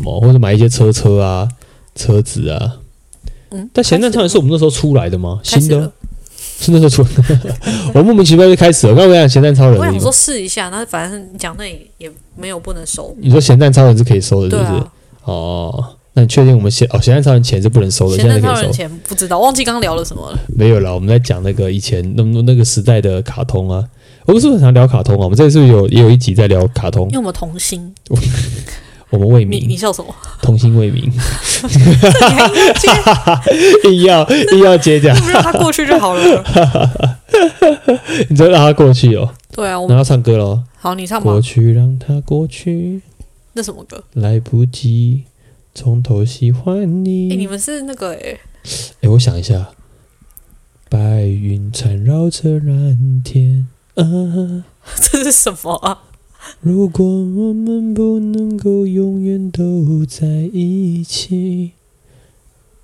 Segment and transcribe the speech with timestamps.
[0.00, 1.48] 么，或者买一些车车啊、
[1.94, 2.76] 车子啊。
[3.50, 5.40] 嗯，但咸蛋超人是我们那时候出来的吗？
[5.42, 5.92] 新的，
[6.60, 7.56] 是那时候出来的。
[7.94, 8.92] 我莫名其妙就开始了。
[8.92, 11.64] 我刚刚讲咸蛋超人，我想说试一下，那反正讲那
[11.98, 13.14] 也没有不能收。
[13.18, 14.78] 你说咸蛋超人是可以收的，是不是？
[14.78, 14.92] 啊、
[15.24, 18.16] 哦，那你确定我们咸哦咸蛋超人钱是不能收的？
[18.16, 20.38] 咸蛋超人钱不知道，忘记刚刚聊了什么了。
[20.56, 23.84] 没有了，我们在讲那个以前那那个时代的卡通啊。
[24.26, 25.24] 我们是不是很常聊卡通啊？
[25.24, 27.06] 我们这次是不是有也有一集在聊卡通？
[27.06, 27.92] 因为我们童心。
[29.10, 30.14] 我们为民，你你笑什么？
[30.40, 31.10] 童心未泯，
[33.82, 37.18] 这 硬要硬要接讲，不让他过去就好了。
[38.28, 39.34] 你就让他过去哦。
[39.52, 40.62] 对啊，我们要唱歌喽。
[40.76, 41.24] 好，你唱吧。
[41.24, 43.02] 过去让他过去。
[43.52, 44.02] 那什么歌？
[44.14, 45.24] 来不及
[45.74, 47.32] 从头喜欢你。
[47.32, 48.38] 哎，你们是那个哎？
[49.00, 49.70] 哎，我想一下。
[50.88, 53.66] 白云缠绕着蓝天。
[53.94, 54.02] 啊，
[55.02, 55.98] 这是什么啊？
[56.60, 61.72] 如果我们不能够永远都在一起，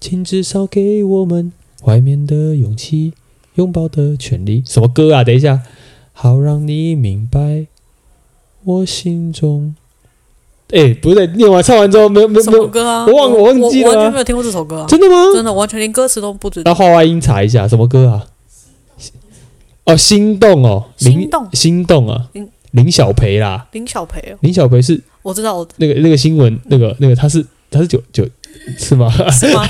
[0.00, 3.12] 请至少给我们怀缅的勇气，
[3.54, 4.62] 拥抱的权利。
[4.66, 5.24] 什么歌啊？
[5.24, 5.62] 等一下，
[6.12, 7.66] 好让你明白
[8.64, 9.74] 我心中。
[10.70, 13.06] 哎，不对，念完唱完之后没有没有没有歌啊？
[13.06, 14.86] 我忘我忘记了，我完全没有听过这首歌啊！
[14.88, 15.32] 真的吗？
[15.32, 16.70] 真的，完全连歌词都不知道。
[16.70, 18.26] 那画外音查一下，什么歌啊？
[19.84, 22.28] 哦，心动哦，心动，心动啊。
[22.76, 28.26] 林小培啦，林小培哦，林小培是，我知道，我那个那个新闻，那个那个他是他是九九
[28.78, 29.10] 是吗？
[29.30, 29.62] 是吗？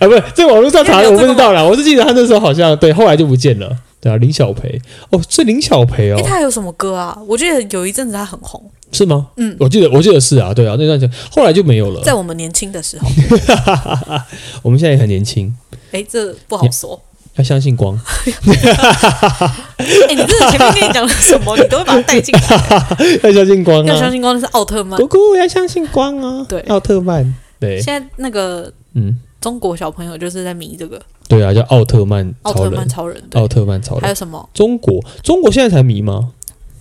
[0.00, 1.62] 啊，不是，在网络上查的，我不知道啦。
[1.62, 3.76] 我是记得他那时候好像对，后来就不见了。
[4.00, 6.16] 对啊，林小培哦，是林小培哦。
[6.18, 7.18] 哎，他有什么歌啊？
[7.26, 9.28] 我记得有一阵子他很红，是吗？
[9.36, 12.00] 嗯，我记得我记得是啊，对啊，那段时间后来就没有了。
[12.02, 13.06] 在我们年轻的时候，
[14.62, 15.54] 我们现在也很年轻。
[15.92, 16.98] 哎，这不好说。
[17.40, 17.98] 要相信光。
[19.78, 22.40] 哎、欸，你这前面跟你讲了什么，你都会把它带进来。
[23.24, 23.86] 要相信光啊！
[23.86, 25.00] 要相信光那是奥特曼。
[25.00, 26.44] 姑姑要相信光啊！
[26.48, 27.34] 对，奥特曼。
[27.58, 31.00] 对，现在那个嗯，中国小朋友就是在迷这个。
[31.28, 32.34] 对啊，叫奥特曼。
[32.42, 33.22] 奥特曼超人。
[33.32, 34.02] 奥特曼超人。
[34.02, 34.48] 还有什么？
[34.52, 36.32] 中国中国现在才迷吗？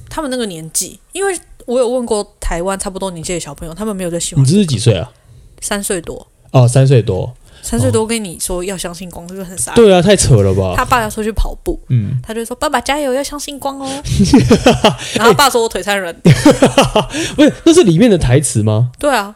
[0.10, 4.58] 他们那个年纪，因为我有问过台湾差不多年纪的小朋友，他们没有在喜欢、这个。
[4.58, 5.12] 你这是几岁啊？
[5.62, 6.28] 三岁多。
[6.52, 7.34] 哦，三岁多。
[7.62, 9.74] 三岁多跟你说要相信光，是不是很傻？
[9.76, 10.74] 对啊，太扯了吧！
[10.76, 13.88] 他爸要出去跑步，嗯，他就说：“爸爸加油，要相信光哦。
[15.16, 16.14] ”然后他爸说：“我腿太软。
[17.36, 18.92] ”不是，那是里面的台词吗？
[18.98, 19.36] 对啊。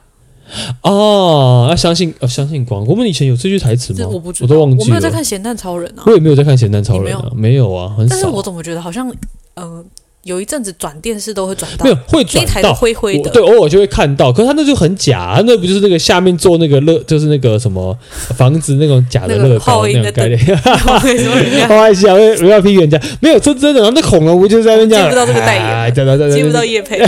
[0.81, 2.85] 哦，要相信，要相信光。
[2.85, 4.07] 我们以前有这句台词吗？
[4.11, 4.83] 我不知道，我都忘记了。
[4.83, 6.03] 我没有在看《咸蛋超人》啊。
[6.05, 8.15] 我也没有在看《咸蛋超人》啊，没有啊，很少。
[8.15, 9.11] 但是我怎么觉得好像，
[9.55, 9.83] 呃。
[10.23, 14.31] 有一阵子转电视都会转到，没有会转到那台的灰灰的，对，偶尔就会看到。
[14.31, 17.97] 可是他那就很假，那不就是那个下面做那个乐，就是那个什么
[18.35, 20.39] 房子那种假的乐高那种概念？
[21.67, 22.99] 开玩笑，不要批评人家。
[23.19, 25.05] 没有说真的，然后那恐龙不就是在那边这样？
[25.05, 27.01] 接不到这个代言，接不到叶佩。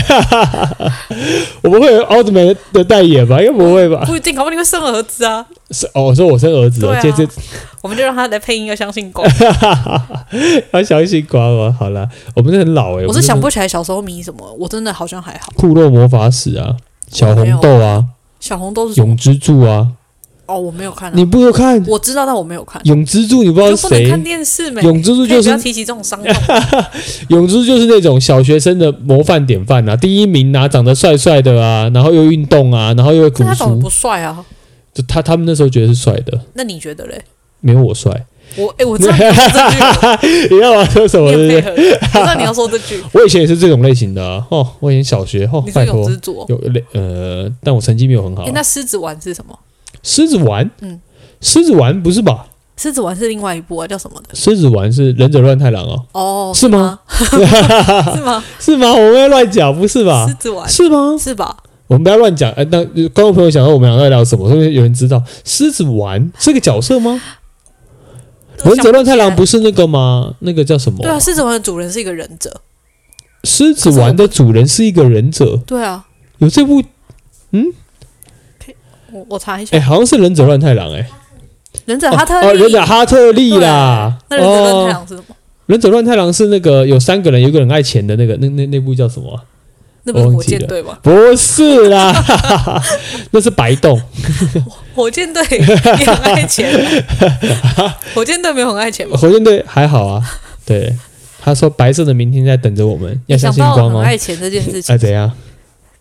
[1.64, 3.40] 我们会有奥特曼的代言吧？
[3.40, 4.04] 应该不会吧？
[4.06, 5.46] 不一定，搞不好你会生儿子啊！
[5.72, 7.28] 是哦，说我生儿子，这这
[7.82, 9.28] 我们就让他来配音，要相信光，
[10.72, 11.76] 要相信光哦。
[11.80, 13.06] 好了，我们是很老哎。
[13.08, 15.52] 我是想不起来小时候迷什么，我真的好像还好。
[15.56, 16.76] 库洛魔法使啊，
[17.10, 18.06] 小红豆啊，
[18.40, 19.88] 小红豆是永之助啊。
[20.46, 21.12] 哦，我没有看。
[21.16, 21.84] 你不有看？
[21.88, 22.80] 我知道，但我没有看。
[22.86, 24.08] 永之助你不知道是谁？
[24.08, 24.84] 看电视没？
[24.84, 26.34] 永之助就是不要提起这种伤痛。
[27.30, 33.46] 永之助就是那种小学生的模范典范啊，第一名啊，长得帅帅的啊，然后又运动啊，然后又会读书。
[33.46, 34.46] 他长得不帅啊。
[34.96, 36.40] 就他他们那时候觉得是帅的。
[36.54, 37.22] 那你觉得嘞？
[37.62, 38.26] 没有我帅。
[38.58, 40.48] 我哎，我知道你要说这句。
[40.56, 41.26] 你要我说什么？
[41.30, 43.04] 我知道你要说这句。
[43.12, 44.66] 我以前也是这种类型的哦。
[44.80, 46.10] 我以前小学哦，拜托。
[46.48, 48.48] 有类呃，但我成绩没有很好。
[48.54, 49.58] 那狮子丸是什么？
[50.04, 50.70] 狮子丸？
[50.82, 51.02] 嗯。
[51.42, 52.48] 狮子丸不是吧？
[52.78, 54.36] 狮子丸是另外一部啊，叫什么的？
[54.36, 56.06] 狮子丸是忍者乱太郎哦。
[56.12, 57.00] 哦，是吗？
[57.10, 58.44] 是吗？
[58.60, 58.92] 是吗？
[58.94, 60.28] 我们要乱讲，不是吧？
[60.28, 61.18] 狮子丸是吗？
[61.20, 61.58] 是吧？
[61.88, 62.52] 我们不要乱讲。
[62.54, 64.50] 哎，那观众朋友想说我们两个在聊什么？
[64.50, 67.22] 是不是有人知道狮子丸是个角色吗？
[68.64, 70.36] 忍者乱太郎不是那个吗？
[70.40, 71.00] 那个叫什么？
[71.02, 72.62] 对啊，狮子丸的主人是一个忍者。
[73.44, 75.58] 狮子丸的主人是一个忍者。
[75.68, 76.06] 对啊，
[76.40, 76.82] 有这部？
[77.52, 77.66] 嗯，
[79.12, 79.78] 我我查一下。
[79.78, 80.92] 哎，好像是忍者乱太郎。
[80.94, 81.08] 哎。
[81.86, 84.18] 忍者哈特哦，忍者哈特利啦。
[84.30, 85.36] 那忍者乱太郎是什么？
[85.68, 89.40] 忍者乱太郎是那个有三个人，有一个人爱钱的那个，那那那部叫什么？
[90.08, 90.98] 那不是火箭队吗？
[91.02, 92.14] 不是啦，
[93.32, 94.00] 那是白洞。
[94.96, 96.72] 火箭队也很爱钱。
[98.14, 99.18] 火箭队没有很爱钱吗？
[99.18, 100.24] 火箭队还好啊。
[100.64, 100.96] 对，
[101.42, 103.98] 他说白色的明天在等着我们，要相信光哦。
[103.98, 104.94] 很爱钱这件事情。
[104.94, 105.32] 哎，怎样？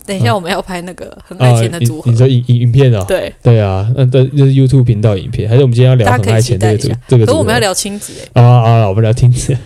[0.06, 2.10] 等一下，我们要拍那个很爱钱的组合。
[2.10, 3.02] 你说影影影片哦？
[3.08, 6.78] 对对啊，那这就是 YouTube 频道影片，还是我们今天要聊很爱钱这个
[7.08, 7.24] 这个？
[7.24, 8.42] 可是我们要聊亲子哎。
[8.42, 8.44] 啊
[8.84, 9.56] 啊，我们聊亲子。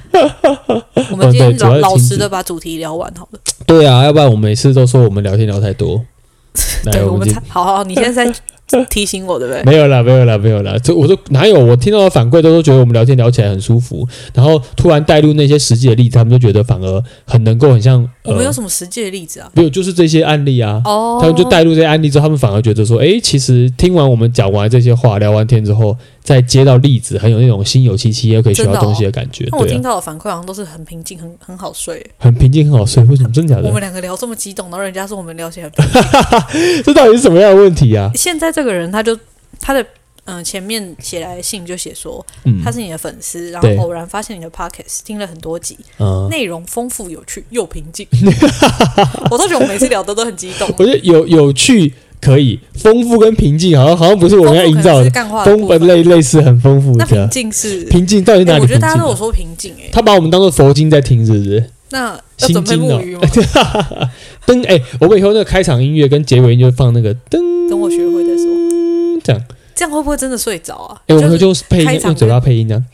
[1.11, 3.41] 我们今天老老实的把主题聊完好了。
[3.69, 6.05] 对啊，要不然我每次都说我们聊天聊太多。
[6.91, 8.35] 对，我们好好，你现在在。
[8.91, 9.63] 提醒我对不对？
[9.63, 10.77] 没有啦，没有啦，没有啦。
[10.85, 11.59] 这我都哪有？
[11.59, 18.07] 我听到的反馈都都觉得我们聊天聊起来很舒服，然后突然带入那些实际的例子，他们就觉得反而很能够很像。
[18.29, 19.51] 我们有什么实际的例子啊？
[19.55, 20.81] 没有，就是这些案例啊。
[20.85, 21.19] 哦。
[21.21, 29.47] 他们就带入这些案例之后，他们反而觉得说，哎，其实听完我们讲完这些话，聊完天之后，再接到例子，很有那种心有戚戚，又可以学到东西的感觉。
[29.51, 32.05] 那我听到的反馈好像都是很平静，很很好睡。
[32.19, 33.03] 很平静，很好睡。
[33.05, 33.31] 为什么？
[33.33, 33.67] 真的假的？
[33.69, 35.71] 我们两个聊这么激动，然后人家说我们聊起来。
[36.85, 38.11] 这到底是什么样的问题啊？
[38.15, 39.19] 现在这个人他就。
[39.61, 39.85] 他的
[40.29, 42.25] 嗯、呃、前面写来的信就写说，
[42.63, 48.07] 他是你的粉丝，嗯、然后偶然发现你的 podcast 听了很多集，嗯、内容丰富有趣又平静。
[49.31, 50.69] 我都觉得我每次聊的都很激动。
[50.79, 55.11] 我觉得有有趣可以，丰富跟平静好像好像不是我们要营造的，
[55.45, 56.95] 丰富类类似很丰富。
[56.97, 58.61] 那平静是平静到底哪里？
[58.61, 61.71] 我觉得大家都有说平静哎、欸，他把我们当做佛经在听，是不是？
[61.91, 63.23] 那要准备木鱼吗？
[64.45, 67.69] 灯哎、欸，我们以后那个开场音乐跟结尾音就放那个灯。
[67.69, 68.45] 等我学会再说。
[69.23, 69.43] 这样。
[69.79, 71.01] 这样会不会真的睡着啊？
[71.07, 72.85] 哎，我们就配音，用嘴巴配音这样。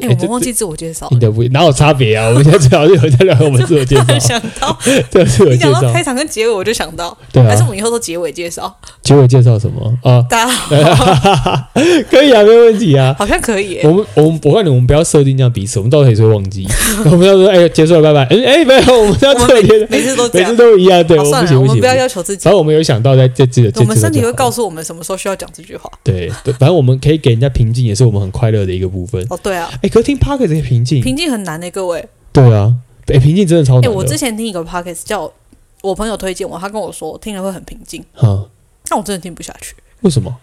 [0.00, 1.08] 哎，我们忘记自我介绍。
[1.10, 2.28] 你的不哪有差别啊？
[2.28, 4.04] 我们现在最好是有在聊我们自我介绍。
[4.18, 4.76] 想到，
[5.10, 5.68] 对自我介绍。
[5.68, 8.74] 你讲到开场跟结尾，我就想到，对啊，还是我们以后都结尾介绍？
[9.02, 10.24] 结尾介绍什么啊？
[10.28, 11.68] 大家好，
[12.10, 13.80] 可以啊，没有问题啊，好像可以。
[13.84, 16.66] 我们我们我告诉你，我们不要设定这样彼此，我们到时候也会忘记。
[17.04, 18.36] 我们要说，哎，结束了，拜拜。
[18.36, 21.04] 哎哎，没有，我们要特别，每次都每次都一样。
[21.04, 21.24] 对，我
[21.64, 22.42] 们不要要求自己。
[22.44, 25.90] 反正我们有想到在这这，我们身体会告诉我们什么时候需要讲这句话。
[26.02, 29.24] 对对，反正我们可以给人家平静，也是我们很快乐的一个部分。
[29.30, 29.68] 哦，对啊。
[29.86, 32.04] 哎，可是听 Podcast 这平静，平静很难的，各位。
[32.32, 32.74] 对啊，
[33.06, 33.84] 哎，平静真的超难。
[33.84, 35.32] 哎，我之前听一个 Podcast，叫
[35.80, 38.04] 我朋友推荐我，他跟我说听了会很平静。
[38.12, 38.44] 哈，
[38.88, 39.76] 但我真的听不下去。
[40.00, 40.34] 为什么？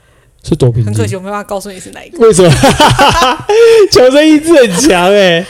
[0.43, 0.85] 是多平静？
[0.85, 2.19] 很可惜，我没办法告诉你是哪一个。
[2.19, 2.49] 为什么？
[3.91, 5.45] 求生意志很强哎。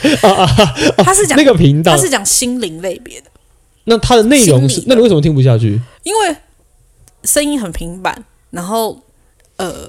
[0.98, 3.28] 他是讲那个频道，他是讲心灵类别的。
[3.84, 4.82] 那他的内容是？
[4.88, 5.80] 那你为什么听不下去？
[6.02, 6.36] 因为
[7.22, 9.00] 声音很平板，然后
[9.56, 9.86] 呃，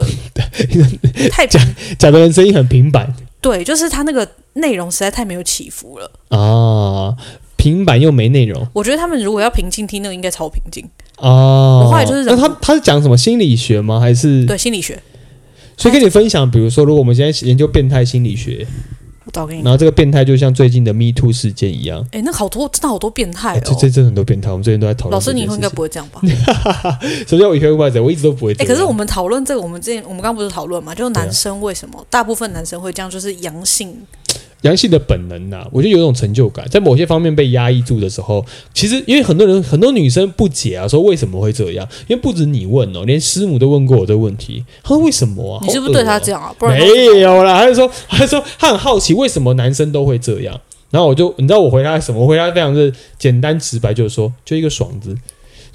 [1.32, 1.60] 太讲
[1.98, 3.12] 讲的人声音很平板。
[3.46, 7.16] 对，就是他那个内容实在太没有起伏了啊，
[7.56, 8.68] 平板又没内容。
[8.74, 10.84] 我觉得他们如果要平静听，那个应该超平静
[11.18, 11.84] 哦。
[11.84, 14.00] 我后来就是，那他他是讲什么心理学吗？
[14.00, 15.00] 还是对心理学？
[15.78, 18.66] 所以跟你分享，比如说，如果我们现在研究变态心理学。
[19.34, 25.14] 然后这个变态就像最近的 Me Too 事件一样，哎，那好多真的好多变态哦，这这真的很多变态，我们最近都在讨论。
[25.14, 26.22] 老师，你以后应该不会这样吧？
[27.28, 28.54] 首先我以前会这样，我一直都不会。
[28.60, 30.94] 哎，可是我们讨论这个，我们之前我们刚刚不是讨论嘛？
[30.94, 33.96] 就是男生为什么大部分男生会这样，就是阳性。
[34.66, 41.88] 阳性的本能呐、啊，我觉得有一种成就感，在某些方面被压抑住的时候，其实因为很多人很多女生不解啊，说为什么会这样？
[42.08, 44.66] 因为不止你问哦，连师母都问过我这个问题。
[44.84, 45.64] 她说为什么啊？
[45.66, 46.54] 你是不是对他这样啊？
[46.58, 50.60] 不然没有啦，他就说，他就说她很好奇为什么男生都会这样。
[50.92, 52.22] 然后我就你知道我回答什么？
[52.22, 55.16] 我回答非常的简单直白，就是说就一个爽字。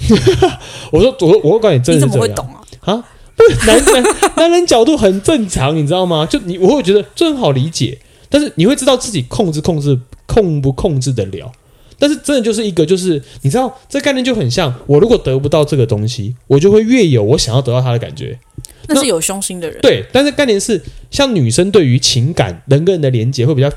[0.91, 2.09] 我说我我告诉你，真的是这样。
[2.09, 2.47] 你怎么会懂
[2.81, 2.95] 啊？
[2.95, 3.05] 啊，
[3.37, 6.27] 不是男男男人角度很正常，你知道吗？
[6.31, 7.99] 就你我会觉得这很好理解。
[8.31, 11.53] 但是你会知道自己控制控制控不控制得了，
[11.99, 18.39] 但是真的就是一个就是你知道这概念就很像我如果得不到这个东西，我就会越有我想要得到它的感觉。
[18.87, 19.79] 那是有凶心的人。
[19.83, 20.81] 对，但是概念是
[21.11, 23.71] 像女生对于情感人跟人的连接会比较。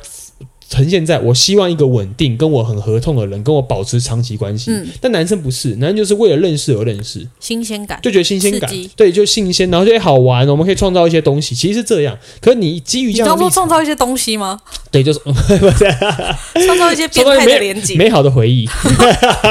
[0.74, 4.72] 呈现在我希望一个稳定、跟我很合同的人跟我保持长期关系。
[4.72, 11.53] 嗯，但男生不是，男生就是为了认识而认识，新鲜感，就觉得新鲜感，对，就新鲜，然后就好玩，我们可以创造一些东西。
[11.53, 14.60] 其实是这样，可是你基于这样，你刚说创造一些东西吗？
[14.89, 15.20] 对，就是
[16.65, 18.68] 创造一些变态的连接，美好的回忆，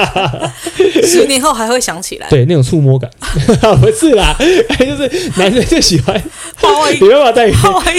[1.06, 2.28] 十年后还会想起来。
[2.28, 3.08] 对，那种触摸感，
[3.80, 4.36] 不是啦，
[4.78, 6.20] 就是男生就喜欢，
[6.90, 7.48] 你不要戴，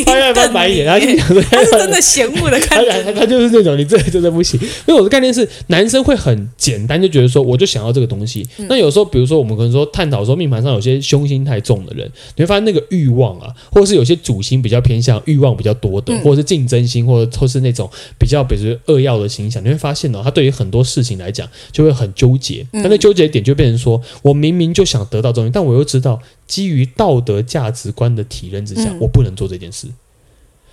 [0.06, 3.13] 他要翻白眼，然后就想说他是真的嫌恶的感觉。
[3.14, 4.60] 他就是那种，你这真的不行。
[4.88, 8.48] 因为我的概念是，男生会很简单就觉得说，我就想要这个东西。
[8.58, 22.66] 嗯、那有时候，比如说我们可能说探讨说，命盘上有些凶星太重的人，你会发现那个欲望啊，或者是有些主星比较偏向欲望比较多的，或者是竞争心，或者或是那种比较比如说恶要的形象，你会发现、哦，他对于很多事情来讲就会很纠结。
[22.72, 29.88] 但那纠结点就变成说，我明明就想得到东西，但我又知道基于道德价值观的体认之下，我不能做这件事，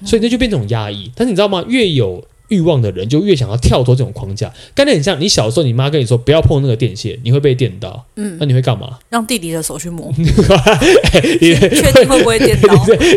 [0.04, 1.10] 所以那就变成种压抑。
[1.14, 1.64] 但是你知道吗？
[1.68, 8.04] 越有欲望的人就越想要跳脱这种框架，概念很像你小时候，你妈跟你说不要碰那个电线，你会被电到。
[8.16, 8.98] 嗯，那你会干嘛？
[9.08, 10.10] 让弟弟的手去摸。
[10.18, 10.26] 你
[11.54, 12.74] 确定会不会电到？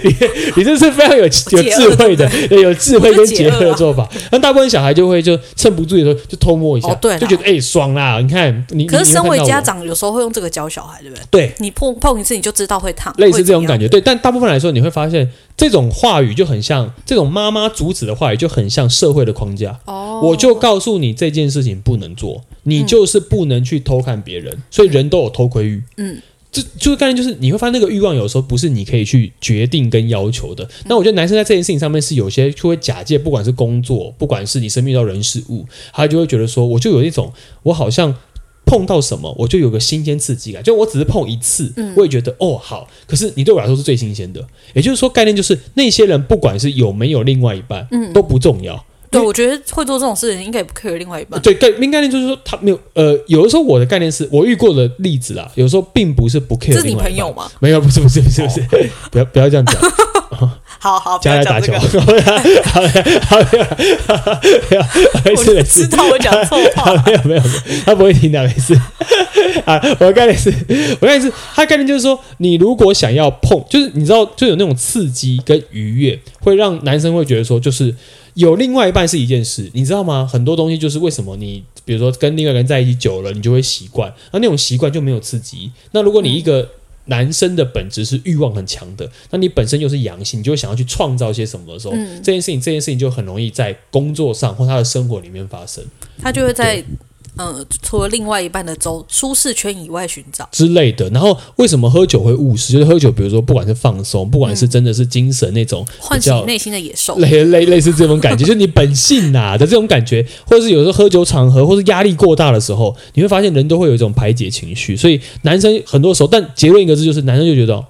[0.56, 4.08] 你这是非常有有智慧的， 有智慧跟结合的做法。
[4.32, 8.20] 那大部分小孩就会就趁不注意的时候就偷摸一下，就觉得哎爽啦！
[8.22, 11.24] 你看你，可是身为家长，有时候会用这个教小孩，对不对？
[11.32, 13.88] 对，你碰碰一次你就知道会烫，类似这种感觉。
[13.88, 19.80] 对，但大部分来说，你会发现这种话语就很像这种妈妈阻止的话语，就很像社会的框架。
[19.86, 25.84] 哦，我就告诉你这件事情不能做，你就是不能去偷看别人，所以人都有偷窥欲。
[25.98, 26.22] 嗯。
[26.52, 30.70] 这就是概念，就是你会发现那个欲望有时候不是你可以去决定跟要求的。
[30.86, 37.34] 那我觉得男生在这件事情上面是有些就会假借，不管是工作，不管是你身边遇到人事物，他就会觉得说，我就有一种
[37.64, 38.16] 我好像
[38.66, 40.64] 碰到什么，我就有个新鲜刺激感。
[40.64, 44.46] 就我只是碰一次，我也觉得哦好，可是你对我来说是最新鲜的。
[44.74, 48.84] 也就是说，概念就是那些人不管是有没有另外一半，都不重要。
[49.12, 51.40] 对，我觉得会做这种事情应该也不 care 另外一半。
[51.40, 56.74] 对，概概念就是说他没有呃，有的时候我的概念是我遇过的例子啦，有时候并不是不 care。
[56.74, 57.52] 这是你朋友吗？
[57.60, 58.68] 没有，不是，不是，不是，不是，
[59.12, 59.80] 不要不要这样讲。
[60.84, 61.72] 好好，加来打球。
[61.72, 61.80] 好，
[62.68, 63.38] 好，
[64.18, 64.42] 好，
[65.24, 65.88] 没事没事。
[65.88, 66.94] 知道我讲错话。
[67.06, 67.42] 没有没有，
[67.86, 68.76] 他不会听的，没事。
[69.64, 70.50] 啊，我的概念是，
[71.00, 77.96] 我的概念是，他概念就是说，你如果想要碰，就是你知道，就有那种刺激跟愉悦，会让男生会觉得说，就是。
[78.36, 80.28] 有另外一半是一件事，你知道吗？
[80.28, 85.72] 很多东西就是为什么你，比如说跟另外一个人在一起久了，你就会习惯，那那种习惯就没有刺激。
[85.92, 86.68] 那如果你一个
[87.06, 95.84] 男生的本质是欲望很强的，那你本身又是阳性，你就想要去创造些什么的时候，嗯、这件事情，这件事情就很容易在工作上或他的生活里面发生。
[96.22, 96.84] 他就会在。
[97.38, 101.10] 嗯，除了另外一半的周舒适圈以外寻找之类的。
[101.10, 102.74] 然后为什么喝酒会误事？
[102.74, 114.96] 就是喝酒，比如说不管是放松，不管是真的是精神那种唤醒内心的野兽，类类类似这种感觉，就是你本性呐、啊、的这种感觉，或者是有时候喝酒场合，或是压力过大的时候，你会发现人都会有一种排解情绪。
[114.96, 117.84] 所以男生很多时候，但结论一个字就是，男生就觉得。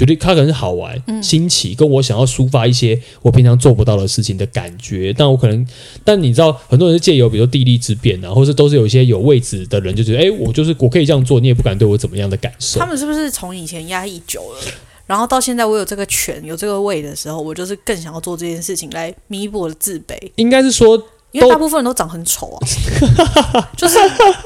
[0.00, 5.12] 觉得它可能是好玩、新奇，跟我想要抒发一些我平常做不到的事情的感觉。
[5.12, 5.66] 但我可能，
[6.02, 12.80] 但你知道，很多人是借由比如说地利之便啊，或是都是有一些有位置的人就觉得，哎，我就是我可以这样做，你也不敢对我怎么样的感受。
[12.80, 14.72] 他们是不是从以前压抑久了，
[15.06, 20.16] 然后到现在我有这个权、有这个位的时候，我就是更想要做这件事情来弥补我的自卑？
[20.36, 21.02] 应该是说。
[21.32, 22.58] 因为大部分人都长很丑啊，
[23.76, 23.96] 就是，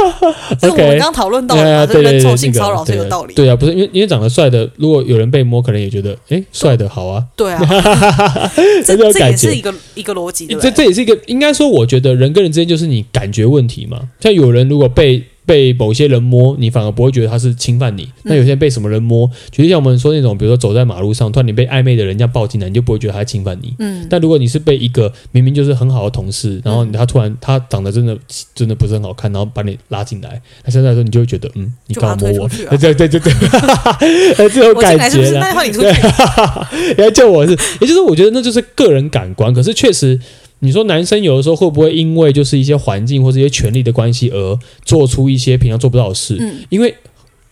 [0.61, 3.35] 就我们刚刚讨论到的，这个人丑性骚扰是有道理。
[3.35, 7.25] 对啊，不是因为因为长得帅的，如果有人被摸，可能也觉得，哎，帅的好啊。
[7.35, 7.61] 对啊，
[8.85, 10.47] 这这也是一个一个逻辑。
[10.61, 14.01] 这这也是一个应该说，我觉得人跟人之间就是你感觉问题嘛。
[14.21, 15.25] 像有人如果被。
[15.47, 18.09] 被某些人摸，你反而不会觉得他是侵犯你。
[18.23, 23.75] 那有些人被什么人摸，就像我们说那种，比如说走在马路上，突然你被暧昧的人这样抱进来，你就不会觉得他侵犯你。
[23.79, 24.07] 嗯。
[24.09, 28.17] 但如果你是被一个明明就是很好的同事，然后他突然他长得真的
[28.55, 32.49] 真的不是很好看，然后把你拉进来，那现在说你就会觉得，嗯，你干嘛摸我？
[32.49, 33.31] 对对对对对，
[34.49, 35.53] 这种感觉啦。
[35.73, 40.19] 对，来救我是，也就是我觉得那就是个人感官，可是确实。
[40.61, 46.37] 你说男生有的时候会不会因为就是一些环境或者一些权力的关系而做出一些平常做不到的事？
[46.41, 46.95] 嗯，因为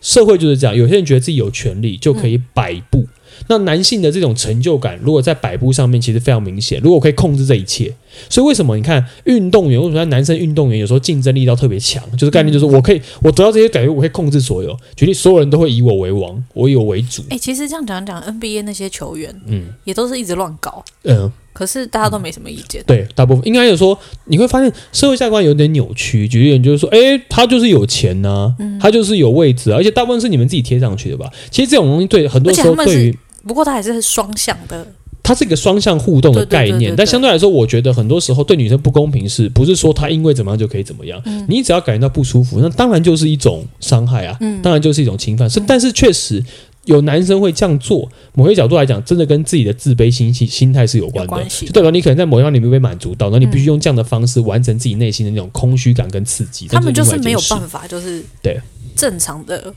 [0.01, 2.99] 社会就是这样，有些人觉得自己有权利就可以摆布。
[2.99, 3.07] 嗯，
[3.49, 6.79] 那男性的这种成就感，如果在摆布上面其实非常明显。
[6.81, 7.93] 如果可以控制这一切，
[8.29, 12.03] 所以为什么你看运动员，为什么男生运动员有时候竞争力到特别强？
[12.17, 17.23] 就是概念就是我可以，我得到这些感觉，我可以控制所有，决定所有人都会以我为王，我以我为主。
[17.29, 21.31] 哎，其实这样讲讲，NBA 那些球员，嗯，也都是一直乱搞，嗯。
[21.53, 22.83] 可是大家都没什么意见。
[22.87, 26.27] 对，大部分应该有说，你会发现社会价值观有点扭曲。
[26.27, 31.29] 举例，就是说，哎，他就是有钱呐、啊，嗯、他就是有位置啊，而且大部分是你们自己贴上去的吧？
[31.51, 34.83] 其实这种东西对很多时候对于，不过它还是双向的，
[35.23, 36.93] 它是一个双向互动的概念。
[36.95, 41.19] 但相对来说，我觉得很多时候对女生不公平，是不是说她因为怎么样就可以怎么样？
[41.25, 45.49] 嗯、你只要感觉到不舒服，那当然就是一种伤害啊，嗯、当然就是一种侵犯。
[45.49, 46.43] 是，但是确实。
[46.85, 56.67] 有男生会这样做，某些角度来讲，真的跟自己的自卑心心心态是有关的，就代表你可能在某一方面没有被满足到，那你必须用这样的方式完成自己内心的那种空虚感跟刺激。
[56.67, 58.59] 他们就是没有办法，就是对
[58.97, 59.73] 正常的，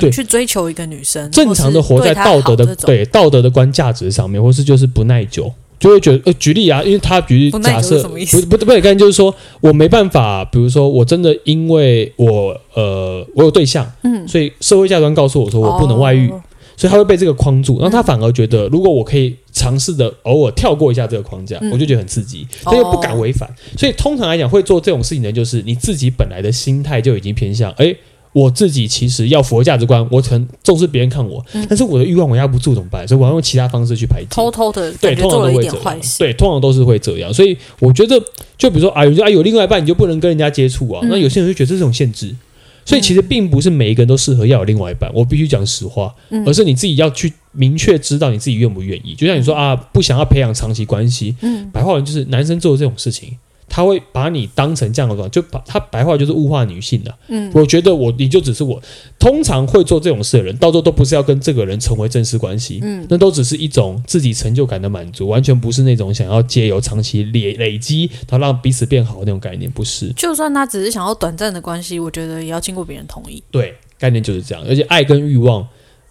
[0.00, 0.10] 对。
[0.10, 5.52] 去追求一个女生，正常的活在道德的对道德的观价值上面，或是就是不耐久。
[5.76, 8.08] 就会觉得，呃，举例啊，因为他举例假设，不
[8.48, 16.40] 不不，不，概念就是说我没办法，比如说我真的因为我呃我有对象，嗯，所以社会价值观告诉我说我不能外遇，哦、
[16.74, 27.94] 所以他会被这个框住，然后他反而觉得，如果我可以尝试的偶尔跳过一下这个框架，嗯、我就觉得很刺激，他又不敢违反，所以通常来讲会做这种事情的，就是你自己本来的心态就已经偏向，哎。
[28.34, 33.06] 我自己其实要符合价值观，我很重视别人看我，嗯、但是我的欲望我压不住怎么办？
[33.06, 34.26] 所以我要用其他方式去排解。
[34.28, 36.00] 偷偷的，对，通常都会这样。
[36.18, 37.32] 对，通常都是会这样。
[37.32, 38.20] 所以我觉得，
[38.58, 41.00] 就比如说啊，有啊有另外一半，你就不能跟人家接触啊。
[41.04, 42.34] 嗯、那有些人就觉得这是种限制。
[42.86, 45.10] 所以其实并不是每一个人都适合要有另外一半。
[45.14, 46.14] 我必须讲实话，
[46.44, 49.14] 而是你自己要去明确知道你自己愿不愿意。
[49.14, 51.34] 就像你说啊，不想要培养长期关系。
[51.40, 53.38] 嗯，白话文就是男生做这种事情。
[53.74, 57.12] 他会把你当成这样的状态，就把他白话就是物化女性的。
[57.26, 58.80] 嗯，我觉得我你就只是我，
[59.18, 70.12] 通常会做这种事的人，到最后都不是要跟这个人成为正式关系，嗯，那都只是一种自己成就感的满足，完全不是那种想要借由长期累累积，然后让彼此变好的那种概念，不是。
[70.12, 73.42] 就算他只是想要短暂的关系，我觉得也要经过别人同意。
[73.50, 75.66] 对，概念就是这样，而且爱跟欲望，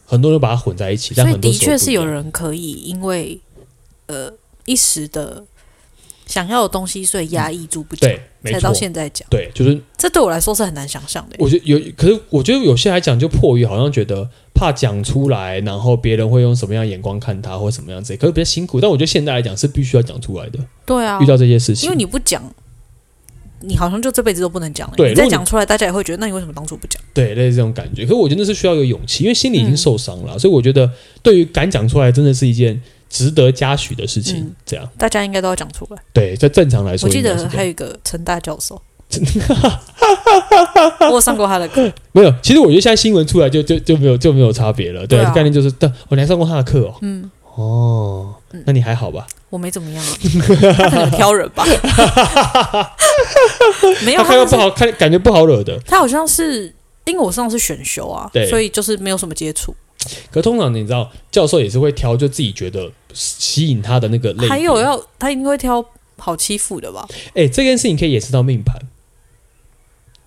[0.05, 3.39] 很多人把它混在一起，但很多的确是有人可以因为
[4.07, 4.29] 呃
[4.65, 5.45] 一时的。
[6.25, 8.09] 想要的东西，所以压抑住不讲，
[8.41, 9.27] 对，才到现在讲。
[9.29, 11.35] 对，就是这对我来说是很难想象的。
[11.39, 18.79] 我觉得有，可是我觉得有些来讲就迫于好像觉得怕讲出来，然后别人会用什么样的眼光看他，或什么样子，可是比较辛苦。
[18.79, 20.59] 但我觉得现在来讲是必须要讲出来的。
[20.85, 22.41] 对啊，遇到这些事情，因为你不讲，
[23.59, 24.95] 你好像就这辈子都不能讲了。
[24.95, 27.01] 对，你再讲出来，大家也会觉得，那你为什么当初不讲？
[27.13, 28.03] 对，类似这种感觉。
[28.03, 30.89] 可是我觉得那是需要有勇气，因为心里已经受伤了，嗯、所以我觉得
[31.21, 32.81] 对于敢讲出来，真的是一件。
[33.13, 35.97] 值得嘉许的事情，嗯、这样大家应该都要讲出来。
[36.11, 38.81] 对，在正常来说，我记得还有一个陈大教授，
[41.11, 41.93] 我上过他的课。
[42.11, 45.05] 没有，其实我觉得现在新闻出来就就就没有就没有差别了。
[45.05, 46.95] 对，对啊、概念就是，但我还上过他的课哦。
[47.01, 48.33] 嗯，哦，
[48.65, 49.27] 那你还好吧？
[49.51, 50.17] 我没怎么样啊，
[50.75, 51.63] 他可能挑人吧。
[54.03, 55.79] 没有，他看到不好看，感觉不好惹的。
[55.85, 56.73] 他好像是
[57.05, 59.75] 因为我上的是选修啊，对，所以就是没有什么接触。
[60.29, 64.47] 可通常你知道，教授也是会挑就自己觉得吸引他的那个类。
[64.47, 65.83] 还有要他应该会挑
[66.17, 67.07] 好欺负的吧？
[67.29, 68.75] 哎、欸，这件事情可以演示到命盘。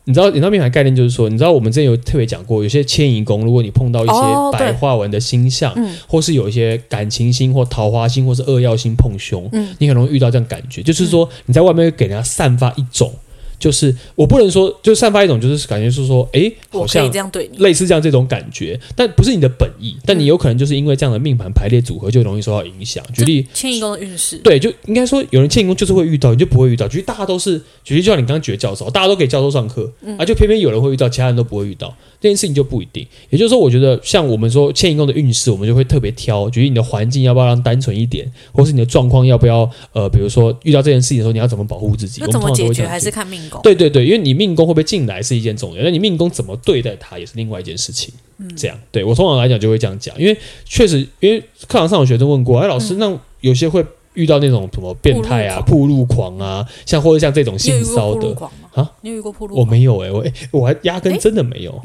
[0.08, 13.12] 你知道，你知道命盘概念就是说，你知道我们之前有特别讲过，有些迁移宫，如果你碰到一些白话文的星象，哦、或是有一些感情星或桃花星或是二曜星碰凶，嗯、你很容易遇到这样感觉，就是说你在外面会给人家散发一种。
[13.58, 23.04] 就是我不能说，就散发一种就是感觉是说，哎，好像这样对你，类似这样这种感觉，但不是你的本意，但你有可能就是因为这样的命盘排列组合，就容易受到影响。
[23.14, 26.86] 举例，迁移宫的运势，对，就应该说有人迁移宫就是会遇到，你就不会遇到。
[26.86, 33.06] 举例，大家都是，举例就像你刚刚举的教授，大家都给教授上课，啊，就偏偏有人会遇到，其他人都不会遇到，这件事情就不一定。
[33.30, 42.20] 也就是说，我觉得像我们说迁移宫的运势，我们就会特别挑，举例你的环境要不要让单纯一点，或是你的状况要不要，呃，比如说遇到这件事情的时候，你要怎么保护自己？
[42.20, 43.62] 那怎么解决还是看命宫？
[43.62, 44.26] 对对对，因为。
[44.26, 48.12] 你命宫会不会进来是一件重要，那你命宫怎么对待他也是另外一件事情。
[48.38, 51.38] 嗯，这样对我通常来讲就会这样讲，因为确实，因为
[51.68, 58.34] 课堂上有学生问过，哎，老师，嗯、那有些会遇到那种什么变态啊、铺路狂啊，像或者像这种性骚的
[58.74, 58.90] 啊？
[59.02, 59.56] 你有遇过铺路？
[59.56, 61.80] 我没有哎、欸，我哎，我还压根真的没有。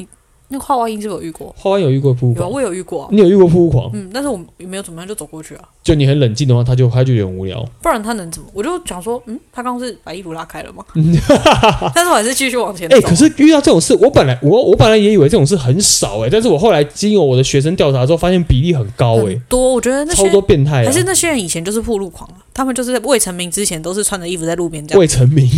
[0.52, 1.56] 那个画外音是不是有遇过？
[1.58, 3.08] 画外音有遇过扑狂，我有遇过。
[3.12, 3.90] 你有遇过扑狂？
[3.94, 5.62] 嗯，但是我没有怎么样就走过去啊。
[5.82, 7.66] 就你很冷静的话，他就他就有点无聊。
[7.82, 8.48] 不然他能怎么？
[8.54, 10.84] 我就想说，嗯，他刚刚是把衣服拉开了吗？
[11.96, 12.98] 但是我还是继续往前走。
[12.98, 19.72] 哎，可是遇到这种事，我本来我我本来也以为这种事很少哎，但是我后来经过我的学生调查之后，发现比例很高哎，多。
[19.74, 25.00] 我觉得那些超多变态，还是那些人以前就是暴露狂，他们就是在未成名之前都是穿着衣服在路边这样。
[25.00, 25.50] 未成名，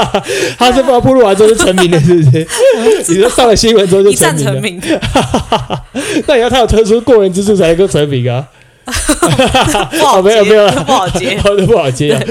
[0.58, 2.46] 他是把暴露完之后就成名了，是不是？
[3.14, 5.00] 你说上了新闻之后就成名了。
[6.26, 8.46] 那也要他有特殊过人之处才能够成名啊！
[8.84, 12.22] 不好，没有没有，不好接，好的不好接啊！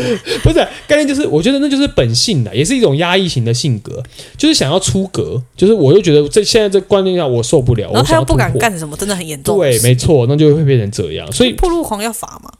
[0.44, 0.56] 不是
[0.88, 4.04] 概念，就是我觉得那就是本性的，也是一种压抑型的性格，
[4.38, 9.58] 就是想要出格，就是我又觉得这现在这观念下我受不了，然后他又不敢干什么，真的很严重。
[9.58, 11.32] 对，没错，那就会变成这样。
[11.32, 12.52] 所以，破路狂要罚吗？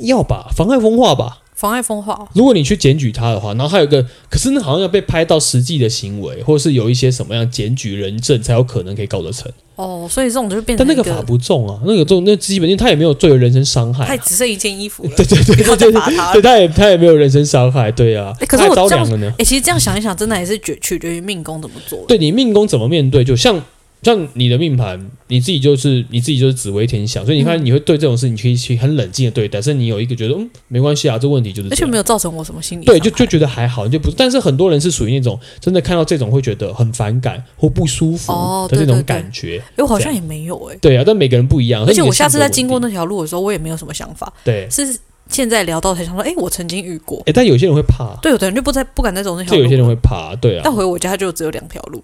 [0.00, 1.38] 要吧，妨碍风化吧。
[1.54, 2.26] 妨碍风化。
[2.32, 9.52] 如果你去检举他的话，然后还有一个，可是那好像要被拍到实际的行为，或是有一些什么样检举人证，才有可能可以告得成。
[9.76, 10.86] 哦，所以这种就变成。
[10.86, 14.06] 但那个法不重啊，那个重，那基本上他也没有罪有人身伤害、啊。
[14.06, 15.10] 他只剩一件衣服了。
[15.14, 15.92] 对对对对对，
[16.32, 18.32] 对他也他也没有人身伤害，对啊。
[18.48, 19.30] 可是我这样呢？
[19.36, 21.98] 哎，其实这样想一想，真的还是决取决于命宫怎么做。
[22.08, 23.62] 对你命宫怎么面对，就像。
[24.02, 34.10] 像你的命盘，你自己就是你自己就是紫微天相，所以你看你会对这种事情可以去很冷静的对待，但是你有一个觉得嗯没关系啊，这问题就是，而且没有造成我什么心理对，就就觉得还好，就不。
[34.12, 38.32] 但是很多人是属于那种真的看到这种会觉得很反感或不舒服
[38.68, 39.62] 的那种感觉。
[39.76, 40.78] 我好像也没有哎、欸。
[40.80, 41.84] 对啊，但每个人不一样。
[41.86, 44.32] 而且我下次在经过那条路的时候，我也没有什么想法。
[44.44, 44.96] 对，是。
[45.30, 47.22] 现在聊到才想说，哎，我曾经遇过。
[47.26, 48.18] 哎，但有些人会怕。
[48.20, 49.56] 对，有的人就不再不敢再走那条路。
[49.56, 50.62] 就有些人会怕，对啊。
[50.64, 52.02] 但回我家就只有两条路。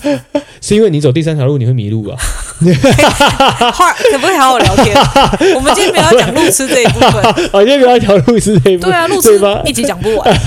[0.60, 2.16] 是因为你走第三条路你会迷路啊？
[2.60, 4.96] 可不可以好好聊天？
[5.56, 7.24] 我们今天没有要讲路痴这一部分。
[7.52, 8.90] 哦，今天没有要讲路痴这一部分。
[8.90, 10.38] 对啊，路痴一集讲不完。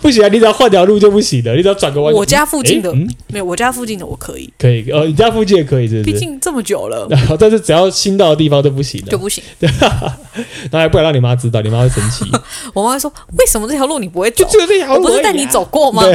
[0.00, 2.14] 不行啊，你只要换条路就不行了，你只要转个弯。
[2.14, 2.94] 我家附近的
[3.28, 4.52] 没有，我家附近的我可以。
[4.58, 6.12] 可以哦，你家附近也可以，是不是？
[6.12, 7.08] 毕竟这么久了。
[7.38, 9.08] 但是只要新到的地方都不行了。
[9.08, 9.42] 就不行。
[10.70, 12.24] 那还不敢让你妈知道，你妈会生气。
[12.74, 14.44] 我妈会说：“为什么这条路你不会走？
[14.48, 16.14] 就这条路，我不是带你走过吗？”对，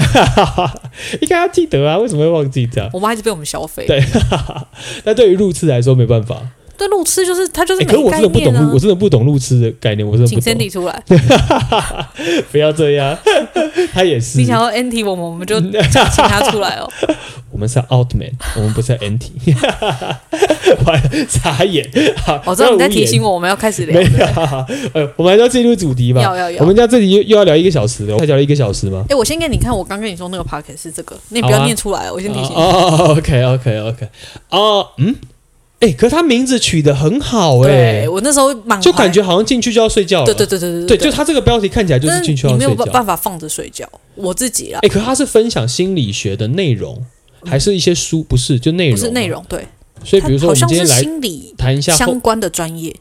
[1.21, 2.89] 应该要记得啊，为什么会忘记这样？
[2.93, 3.85] 我妈一直被我们消费。
[3.85, 4.03] 对，
[5.03, 6.37] 但对于路痴来说没办法。
[6.79, 7.85] 对，路痴就是他就是、啊欸。
[7.85, 10.41] 可是我真的不懂，我真的不懂路痴的概念，我真的不懂。
[10.41, 11.03] 请 Cindy 出来，
[12.51, 13.17] 不要这样，
[13.93, 14.37] 他也是。
[14.39, 16.89] 你想要 NT 我们，我们就 请他出来哦。
[17.51, 19.31] 我们是 Outman，我们不是 NT。
[21.27, 21.85] 傻眼。
[22.45, 23.99] 我知道你在提醒我，我们要开始聊。
[23.99, 24.25] 没有，
[24.93, 26.21] 呃，我们还是要进入主题吧。
[26.21, 26.61] 要要要。
[26.61, 29.03] 我们家这里又又要聊一个小时了，才聊了一个小时吗？
[29.09, 32.55] 哎，我先给你看，我刚跟你说那个 Podcast 是这个，你不要念出来，我先提醒你。
[32.55, 34.07] 哦，OK OK OK。
[34.51, 35.15] 哦，嗯。
[35.79, 40.25] 哎、欸，可是他名字取得很好哎、欸，我那时候就感觉好像进去就要睡觉了。
[40.25, 42.67] 对对对对对就他这个标题看起来就是进去要睡觉。
[42.69, 44.79] 你没有办法放着睡觉，我自己啊。
[44.83, 47.01] 哎、欸，可是他是分享心理学的内容，
[47.45, 48.21] 还是一些书？
[48.23, 49.65] 不是，就内容、是内容，对。
[50.03, 52.93] 所以比如说，我们今天来心理谈一下相关的专业。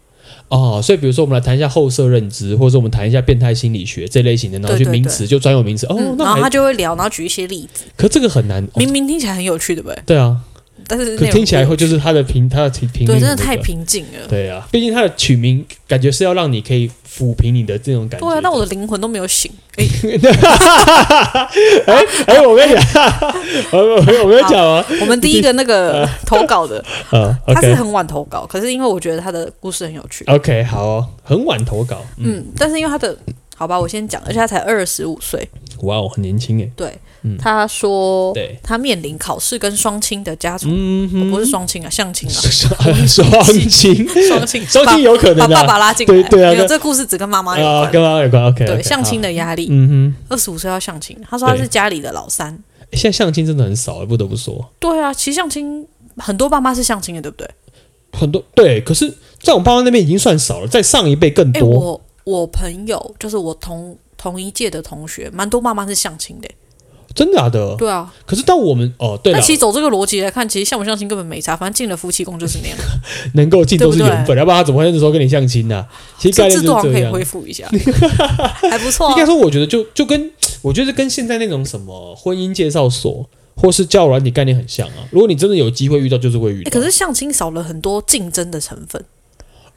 [0.49, 5.85] 哦，所以比如说，我们来谈一下后设认知，或者说我们谈一下变态心理学这类型的，然后去名词就专有名词。
[5.89, 7.85] 哦，那然后他就会聊，然后举一些例子。
[7.97, 10.03] 可这个很难，明明听起来很有趣，对不对？
[10.07, 10.37] 对啊。
[10.87, 14.27] 但是可听起来会就是他的平，他的平平对，真的太平静了。
[14.29, 18.27] 对啊，毕竟他的取名感觉是要让你可以抚平你的这种感觉。
[18.27, 19.51] 对啊，但我的灵魂都没有醒。
[19.79, 19.85] 哎
[21.87, 23.05] 哎哎，我跟你讲，
[23.71, 26.85] 我我我跟你讲啊， 我们第一个那个 投稿的，
[27.47, 30.25] 他是很晚投稿，可是因为我觉得他的故事很有趣。
[30.27, 33.17] OK，好哦，很晚投稿，嗯，但是因为他的，
[33.59, 35.49] 好吧，我先讲，而且他才二十五岁，
[35.83, 36.97] 哇哦，很年轻哎，对。
[37.37, 40.69] 他说：“他面临考试跟双亲的家族，
[41.31, 42.33] 不是双亲啊，相亲啊，
[43.07, 46.15] 双亲，双亲， 双亲有可能把爸爸拉进来。
[46.15, 48.45] 对对啊，没有这故事只跟妈妈有关，跟妈妈有关。
[48.45, 49.67] OK，对相亲的压力。
[49.69, 52.57] 嗯哼，二十五岁要相亲，他说他是家里的老三。
[52.93, 54.71] 现在相亲真的很少，不得不说。
[54.79, 55.85] 对啊，其实相亲
[56.17, 57.51] 很多爸妈是相亲的，对不对？
[58.13, 61.69] 很多对，可是在我爸妈那边已经算少了，在上一辈更多。
[61.69, 66.49] 我我朋友就是我同同一届的同学，蛮多妈妈是相亲的。”
[67.15, 67.75] 真的假的？
[67.77, 72.79] 对啊，可是到我们哦，对，那其实走这个逻辑来看，其实相不相亲根本没差，反正进了夫妻宫就是那样，
[73.35, 75.85] 能够进都是缘分，要不然他怎么会那时候跟你相亲呢？
[76.19, 77.67] 其实 概念就是这样，可以恢复一下，
[78.71, 79.11] 还不错。
[79.11, 80.31] 应该说，我觉得就就跟
[80.63, 85.09] 我觉得跟现在那种什么婚姻介绍所或是交友软体概念很像啊。
[85.11, 86.71] 如果你真的有机会遇到，就是会遇到。
[86.71, 89.03] 可是相亲少了很多竞争的成分。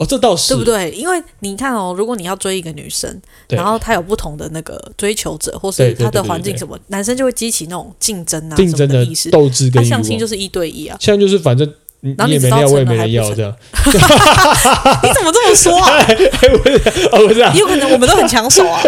[0.01, 0.89] 哦，这倒是对不对？
[0.91, 9.69] 因为你看哦，如果你要追一个女生，然后她有不同的那个追求者，或是她的环境什么，男生就会激起那种竞争啊、竞争的意识、斗志。
[9.69, 11.71] 他相亲就是一对一啊，现在就是反正。
[12.01, 13.53] 你也没料，我也没人要，这样。
[13.85, 13.91] 你
[15.13, 16.01] 怎么这么说啊？
[16.63, 18.81] 不是，哦，不是啊，有可能我们都很抢手啊。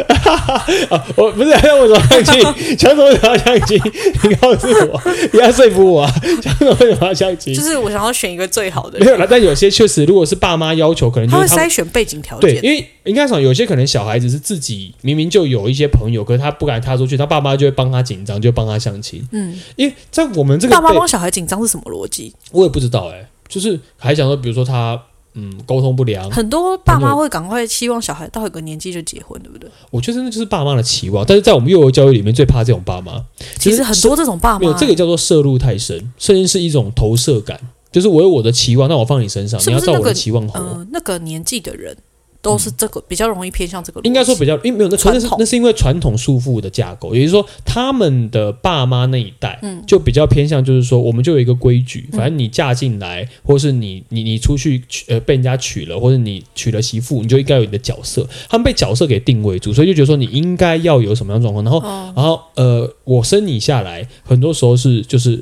[1.16, 2.78] 我不是，那为什么相亲？
[2.78, 3.80] 抢手为什么要相亲？
[4.24, 6.12] 你告诉我，你要说服我啊！
[6.42, 7.54] 抢手为什么要相亲？
[7.54, 8.98] 就是我想要选一个最好的。
[9.00, 12.50] 没有了，但有些确实，如果是爸妈要求，可能就他会筛选背景条件。
[12.56, 19.24] 对，因为应该说，有些可能小孩子是自己明明就有一些朋友，可是他不敢踏出去，他爸妈就会帮他紧张，就帮他相亲。
[19.32, 22.34] 嗯，因为在我们这个爸妈帮小孩紧张是什么逻辑？
[22.52, 23.30] 我也不知道哎。
[23.48, 25.00] 就是还想说，比如说他
[25.36, 29.70] 嗯沟通不良，很多爸妈会赶快期望小孩到一个年纪就结婚，对不对？
[29.92, 33.26] 我觉得那就是爸妈的期望，但是在我们幼儿教育里面最怕这种爸妈。
[33.60, 37.60] 其实很多这种爸妈，这个叫做摄入太深，甚至是一种投射感，
[37.92, 40.60] 就是我有我的期望，那我放你身上，你要照我的期望活。
[40.60, 41.96] 呃，那个年纪的人。
[42.44, 61.82] 都是这个比较容易偏向这个，应该说比较，因为没有那那是那是因为传统束缚的架构，也就是说他们的爸妈那一代，嗯，就比较偏向就是说，我们就有一个规矩，反正你嫁进来，或是你你你出去娶呃被人家娶了，或者你娶了媳妇，你就应该有你的角色，他们被角色给定位住，所以就觉得说你应该要有什么样状况，然后
[62.14, 65.42] 然后呃，我生你下来，很多时候是就是。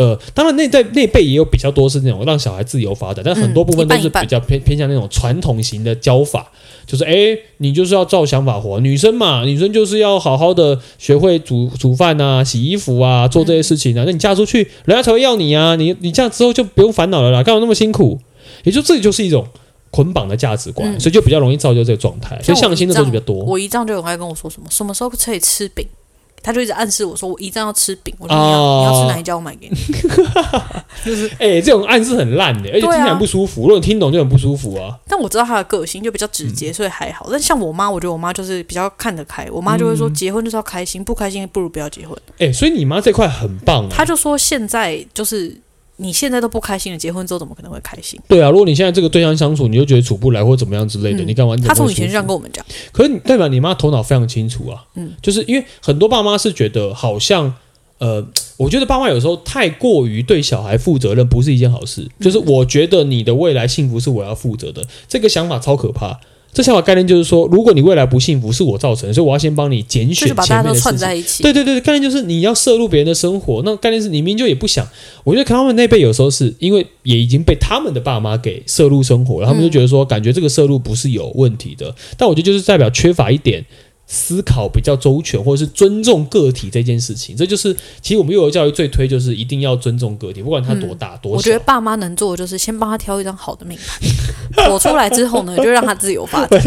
[0.00, 6.50] 呃，当然那在那辈也有比较多是那种让小孩自由发展，但很多部分都是比较偏偏向那种传统型的教法，
[6.86, 18.18] 就是哎，你就是要照想法活，女生嘛，女生就是要好好的学会煮煮饭啊、洗衣服啊、做这些事情啊，那你嫁出去，人家才会要你啊，你你这样之后就不用烦恼了啦，干嘛那么辛苦？
[18.64, 19.46] 也就这里就是一种
[19.90, 23.36] 捆绑的价值观，所以就比较容易造就这个状态，所以相亲的时候就比较多。
[23.44, 25.86] 我姨丈就很爱跟我说什么，什么时候可以吃饼。
[26.42, 29.34] 他就一直暗示我说：“我一定要吃饼。”我说：“你要、哦、你要吃哪一家？
[29.36, 29.76] 我买给你。
[31.04, 33.62] ”就是哎、欸，这种暗示很烂的，而且听起来不舒服。
[33.62, 34.98] 啊、如果你听懂就很不舒服啊。
[35.06, 37.26] 但我知道他的个性就比较直接，所以还好。
[37.26, 39.48] 嗯、但像我妈，我觉得我妈就是比较看得开。
[39.50, 43.88] 我妈就会说：“结婚就是要开心，不开心不如不要结婚。”哎，所以你妈这块很棒。
[43.88, 45.56] 她就说：“现在就是。”
[46.00, 48.18] 你现在都不开心了，结婚之后怎么可能会开心？
[48.26, 51.54] 对啊，如果你现在这个对象相处，你就觉得处不来或怎么样之类的，嗯、你干嘛？
[51.58, 52.64] 他从以前就这样跟我们讲。
[52.90, 54.84] 可是代表你妈头脑非常清楚啊。
[54.94, 57.54] 嗯，就是因为很多爸妈是觉得好像，
[57.98, 62.08] 呃，我觉得爸妈有时候太过于对小孩负责任，不是一件好事。
[62.20, 66.18] 就是我觉得你的未来幸福是我要负责的，这个想法超可怕。
[66.52, 70.48] 这想法概念就是说，如果你未来不幸福是我造成的，所以我要先帮你拣选前面的事情。
[70.48, 71.42] 就是把大家都串在一起。
[71.42, 74.86] 对对对，概念就是你要摄入别人的生活，那概念是你明明就也不想。
[75.24, 81.94] 我觉得他们那辈有时候是因为也已经被他们的爸妈给摄入生活了，他们就觉得说，感觉这个摄入不是有问题的。
[82.16, 83.64] 但我觉得就是代表缺乏一点。
[84.12, 91.36] 思考比较周全，或者是尊重个体这件事情，这就是其实我们幼儿教育最推就是一定要尊重个体，不管他多大、嗯、多小。
[91.36, 93.78] 我觉得爸妈能做的就是先帮他挑一张好的命
[94.56, 96.60] 盘， 走出来之后呢，就让他自由发展，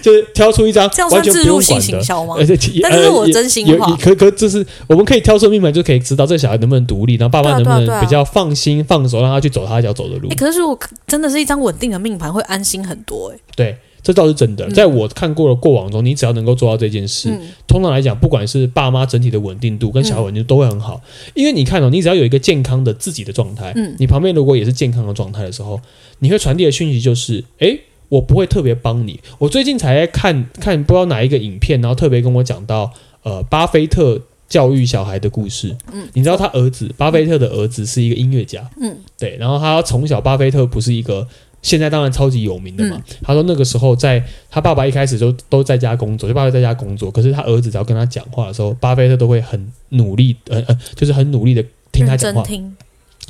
[0.00, 2.36] 就是挑出一张这样算自入性行销吗？
[2.38, 10.30] 而且，但是我真心话，可可就是我们可以挑出命盘，就可以知道这小孩能不能独立，然后爸妈能不能比较放心放手，让他去走他要走的路。
[10.30, 13.42] 欸、可是如果真的是一张稳定的命盘，会安心很多哎、欸。
[13.54, 13.76] 对。
[14.02, 21.00] 这倒是真的，在我看过的过往中，你只要能够做到这件事，嗯、通常来讲，不管是爸妈整体的稳定度跟小孩稳定度都会很好。
[21.04, 25.80] 嗯、因为你看哦，你只要有一个健康的自己的状态，嗯、你旁边如果也是健康的状态的时候，
[26.18, 29.20] 你会传递的讯息就是：诶，我不会特别帮你。
[29.38, 35.76] 我最近才在看看不知道哪一个影片，然后特别跟我讲到，呃，巴菲特教育小孩的故事。
[35.92, 41.28] 嗯，你知道他儿子巴菲特的儿子是一个音乐家，嗯，对，然后他从小巴菲特不是一个。
[41.62, 42.96] 现在当然超级有名的嘛。
[42.96, 47.10] 嗯、他说那个时候在他爸爸一开始就都在家工作，就爸爸在家工作。
[47.10, 52.42] 可是他儿子只要跟他讲话的时候，巴菲特都会很努力，呃呃，就是很努力的听他讲话。
[52.42, 52.76] 听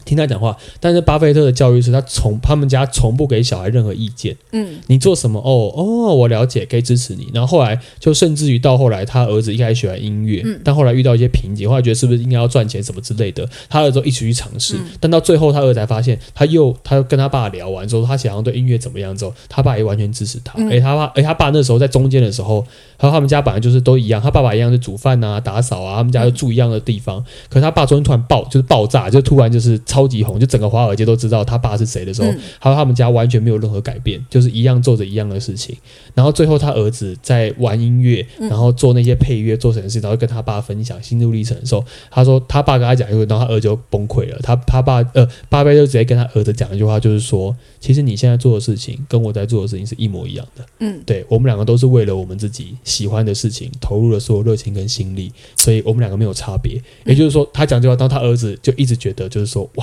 [0.04, 4.36] 他讲话，但是巴菲特的教育是他从他们家从不给小孩任何意见。
[4.52, 5.40] 嗯，你做什么？
[5.40, 7.28] 哦哦，我了解，可以支持你。
[7.32, 14.76] 然后后来就甚至于到后来，他儿子一开始喜欢音乐，嗯、但后来遇到一些瓶颈，后来觉得是不是应该要赚钱什么之类的，他儿子一起去尝试。
[14.76, 20.52] 嗯、但到最后，他儿子才发现，他又他又跟他爸聊完之后，他想要对音乐怎么样之后，他爸也完全支持他。
[20.58, 22.64] 哎、嗯，他爸哎，他爸那时候在中间的时候，
[22.96, 27.18] 和他们家本来就是都一样，他爸爸一样是煮饭啊、打扫啊，他们家就住一样的地方。
[27.20, 30.72] 嗯、可是他爸中间突然爆，就是爆炸，就突然就是超级红，就整个。
[30.72, 35.76] 华尔街都知道他爸是谁的时候，嗯、还有他们家完全没有任何改变，就是一样做着一样的事情。
[36.14, 44.38] 然后最后他儿子在玩音乐，然后做那些配乐、做什么事，然后跟他爸分享心路历程的时候，他说他爸跟他讲一句，然后他儿子就崩溃了。
[44.42, 50.64] 他他爸呃，巴菲特就直接跟他儿子讲一句话，就是说，其实你现在做的事情跟我在做的事情是一模一样的。
[50.78, 56.80] 嗯，对，我们两个都是为了我们自己喜欢的事情投入了所有热情跟心力，所以我们两个没有差别。
[57.04, 59.81] 也就是说，他讲这句话，当他儿子就一直觉得就是说，哇。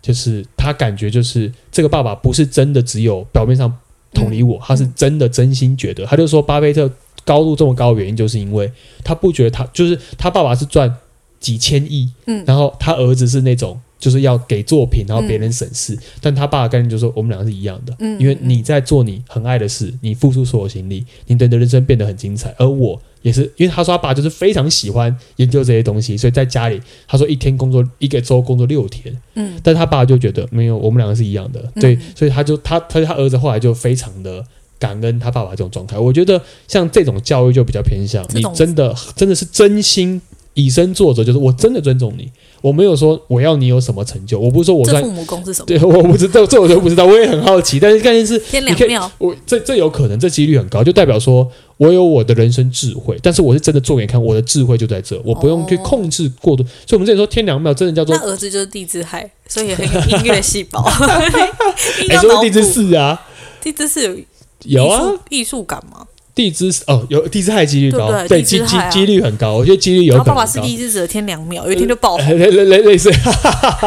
[0.00, 3.72] 就是他感觉，就是这个爸爸不是真的只有表面上
[4.12, 6.04] 同理我，他是真的真心觉得。
[6.06, 6.90] 他就说，巴菲特
[7.24, 8.70] 高度这么高的原因，就是因为
[9.04, 10.92] 他不觉得他就是他爸爸是赚
[11.38, 13.80] 几千亿，嗯，然后他儿子是那种。
[14.02, 15.94] 就是要给作品，然后别人审视。
[15.94, 17.94] 嗯、但他爸的概念就是说，我们两个是一样的。
[18.00, 22.52] 嗯，因为你在做你很爱的事，你付出所有心力，你的人生变得很精彩。
[22.58, 29.16] 而我也是，因为他说他爸就是非常喜欢研究这些东西，所以在家里他说一天工作一个周工作六天。
[29.34, 31.62] 嗯，但他爸就觉得没有，我们两个是一样的。
[31.76, 34.44] 对，所以他就他他他儿子后来就非常的
[34.80, 35.96] 感恩他爸爸这种状态。
[35.96, 40.20] 我觉得像这种教育就比较偏向你真的真的是真心
[40.54, 42.30] 以身作则，就是我真的尊重你。
[42.60, 45.66] 我没有说我要你有什么成就，我不是说我在父母宫是什么？
[45.66, 47.80] 对，我不知道，这我都不知道，我也很好奇。
[47.80, 56.64] 但是关键是天良庙，我这这有可能，这几率很高，就代表说我有我的人生智慧，但是我是真的做给你看，我的智慧就在这，我不用去控制过多。
[56.64, 60.84] 哦、所以，我们这里说天良庙真的叫做那儿子就是地支亥，所以很有音乐细胞。
[62.08, 63.20] 你说地支四啊？
[63.60, 64.16] 地支四有
[64.64, 66.06] 有啊，艺术感吗？
[66.34, 70.16] 地支哦，有地支害几率高，对，几几几率很高，我觉得几率有。
[70.16, 73.10] 他爸爸是地支子的天两秒，有一天就爆红， 类类类似，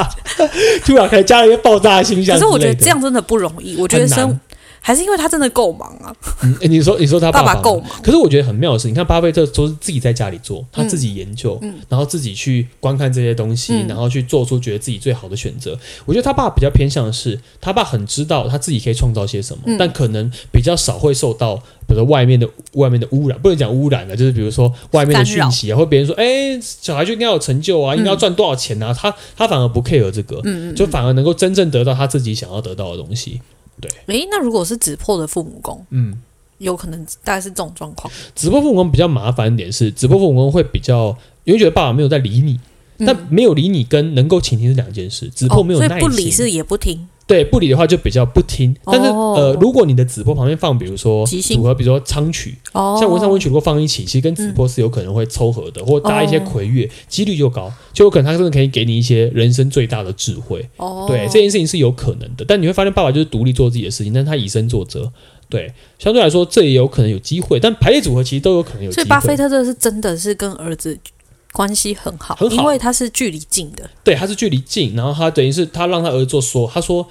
[0.86, 2.36] 突然可以加了一个爆炸的形象。
[2.36, 4.40] 可是我觉得这样真的不容易，我觉得生。
[4.86, 6.16] 还是因为他真的够忙啊！
[6.44, 15.76] 嗯，你说你说他爸爸够忙，可是我觉得很妙的是，你看巴菲特都是自己在家里做，他自己研究，然后自己去观看这些东西，然后去做出觉得自己最好的选择。
[16.06, 21.56] 我觉得他爸比较偏向的是，他爸很知道他自己可以创造些什么，但可能比较少会受到，
[21.88, 30.40] 比如说外面的外面的污染，不能讲污染了，就是比如说外面的讯息啊，或别人说，哎，小孩就应该有成就啊，应该要赚多少钱啊，他他反而不 care 这个，
[30.76, 33.42] 就反而能够真正得到他自己想要得到的东西。
[33.82, 36.18] 对，诶，那如果是子破的父母宫，嗯，
[36.60, 38.12] 有可能大概是这种状况。
[38.34, 42.60] 子破父母宫比较麻烦一点是，子破父母宫会比较，因为觉得爸爸没有在理你，
[42.98, 45.30] 嗯、但没有理你跟能够倾听是两件事。
[45.30, 47.08] 子破没有所以不理是也不听。
[47.28, 60.64] 对，不理的话就比较不听，但是、哦、呃，如果你的子波旁边放，比如说组合，比如说昌曲，哦、像文昌文曲如果放一起，其实跟子波是有可能会凑合的，嗯、或搭一些魁月，几率就高，就有可能他真的可以给你一些人生最大的智慧。
[60.78, 65.12] 哦，对，这件事情是有可能的，但你会发现爸爸就是独立做自己的事情，但是他以身作则，
[65.50, 69.02] 对，相对来说这也有可能有机会，但排列组合其实都有可能有机会。
[69.02, 70.96] 所以巴菲特这是真的是跟儿子。
[71.56, 73.90] 关系很好，很好，因为他是距离近的。
[74.04, 77.08] 对，他是距离近，然后他等于是他让他儿子做说，他说，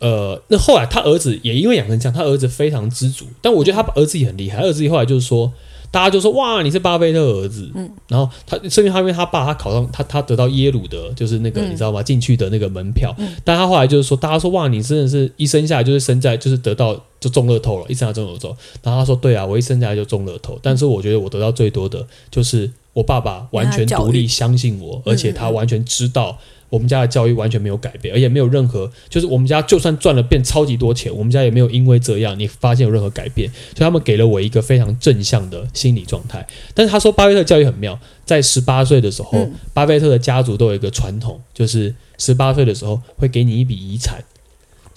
[0.00, 3.26] 呃，那后来他儿子也因为养成这样，他儿子非常知足。
[3.42, 5.52] 但我觉得他儿子也很厉害，他儿子后来就是说。
[5.90, 12.02] 大家就说哇，你是巴菲特儿子，嗯，然后他甚至他因为他爸他考上他他得到耶鲁的，就是那个、嗯、你知道吗？
[12.02, 18.54] 进去的那个门票，嗯、但他后来就是说，大家说哇，你真的是一生下来就是生在就是得到就中乐透了，一生下来中乐透。
[18.82, 26.38] 然后他说对啊，我一生下来就中乐透，但是我觉得我得到最多的就是我爸爸完全独立相信我，而且他完全知道。
[26.70, 33.48] 我们家的教育完全没有改变，而且没有任何，就是我们家就算赚了变超级多钱，我们家也没有因为这样你发现有任何改变。
[33.50, 36.46] 所以他们给了我一个非常正向的心理状态。
[36.74, 44.22] 但是他说巴菲特教育很妙，在十八岁的时候，嗯、巴菲特的家族都有一个传统，就是十八岁的时候会给你一笔遗产。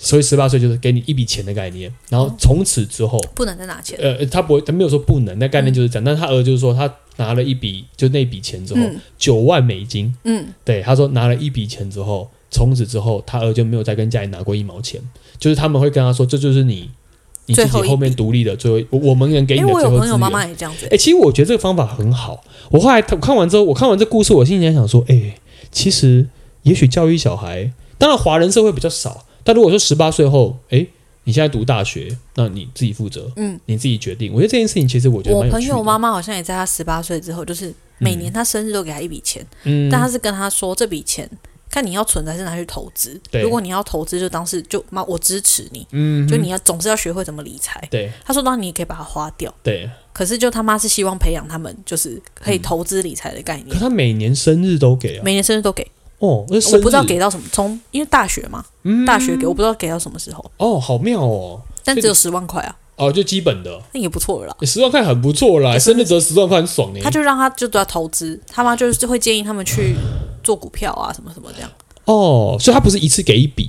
[0.04, 4.00] 所以十八岁就是给你一笔钱的概念，然后从此之后不能再拿钱。
[4.02, 6.04] 呃，他不会，他没有说不能，那概念就是这样。
[6.04, 8.82] 嗯、但是他儿子就是说，他拿了一笔，就那笔钱之后，
[9.18, 10.14] 九、嗯、万美金。
[10.24, 15.00] 嗯，对，他说拿了一笔钱之后，从此之后，他儿子就没有再跟家里拿过一毛钱。
[15.38, 16.90] 就是他们会跟他说，这就是你
[17.46, 19.94] 你自己后面独立的最后，我们能给你的最后资源。
[19.94, 20.86] 因为我有朋友妈妈也这样子。
[20.86, 22.44] 哎、欸，其实我觉得这个方法很好。
[22.70, 25.36] 我后来看完之后，我看完这故事，我心里想说，哎、欸，
[25.72, 26.28] 其实
[26.64, 29.26] 也许教育小孩，当然华人社会比较少。
[29.44, 30.86] 但如果说十八岁后，哎，
[31.24, 34.34] 你现在读大学，那你自己负责，嗯，你自己决定。
[34.34, 35.36] 我觉得这件事情其实我觉得。
[35.36, 41.30] 我朋友妈妈好像也在他十八岁之后，就是每年他生日都给他一笔钱，嗯，但他是跟他说这笔钱
[41.70, 43.22] 看你要存还是拿去投资。
[43.30, 47.88] 对，如果你要投资，就当是就妈我支持你，嗯，就你要总是要学会怎么理财。
[47.92, 49.54] 对，他说当然你也可以把它花掉。
[49.62, 53.70] 对，可是就他妈是希望培养他们就是可以投资理财的概念。
[53.70, 55.86] 可他每年生日都给啊，每年生日都给。
[56.22, 60.52] 哦，我不知道给到什么，从因为大学嘛，嗯、大学给我不知道给到什么时候。
[60.58, 62.76] 哦，好妙哦，但只有十万块啊。
[62.96, 64.56] 哦，就基本的，那也不错了啦。
[64.62, 67.02] 十万块很不错啦，生日折十万块很爽哎。
[67.02, 69.96] 他就让他就都要投资，他妈就是会建议他们去
[70.44, 71.70] 做股票啊，什么什么这样。
[72.06, 73.68] 哦，所以他不是一次给一笔，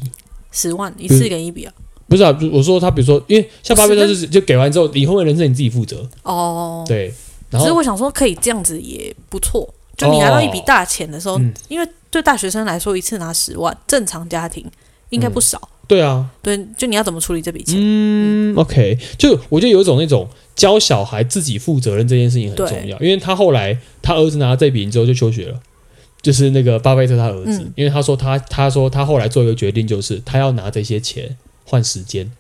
[0.51, 1.73] 十万一次给一笔啊？
[2.07, 6.07] 不是啊，我说他比如说，因为像巴菲特就是就给完之后，以后的人生你自己负责。
[6.25, 7.15] 哦，对。
[7.49, 9.67] 然后，其实我想说，可以这样子也不错。
[9.97, 14.65] 就你拿到一笔大钱的时候，嗯、因为对大学生来说，一次拿十万，正常家庭
[15.11, 15.59] 应该不少。
[15.63, 17.77] 嗯、对啊，对，就你要怎么处理这笔钱？
[17.79, 25.61] 嗯，OK，就我觉得有一种那种教小孩自己负责任这件事情很重要，因为他后来他儿子拿到这笔之后就休学了，
[26.23, 32.31] 就是那个巴菲特他儿子，嗯、因为他说他他说他后来做一个决定，就是他要拿这些钱换时间。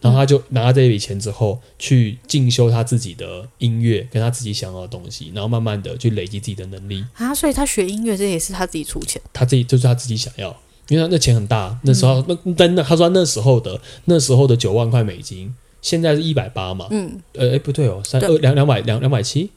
[0.00, 7.04] 然后他就拿到这笔钱之后，去进修他自己的音乐，跟他自己想要的东西，然后慢慢的去累积自己的能力。
[7.14, 7.34] 啊。
[7.34, 10.56] 所以他学音乐这也是他自己出钱，他自己就是他自己想要，
[10.88, 19.50] 因为他那钱很大，那时候、嗯、那但那他说那时候的那时候的九万块美金，现在是一百八嘛，嗯，呃，哎不对哦，三二两两百两两百七。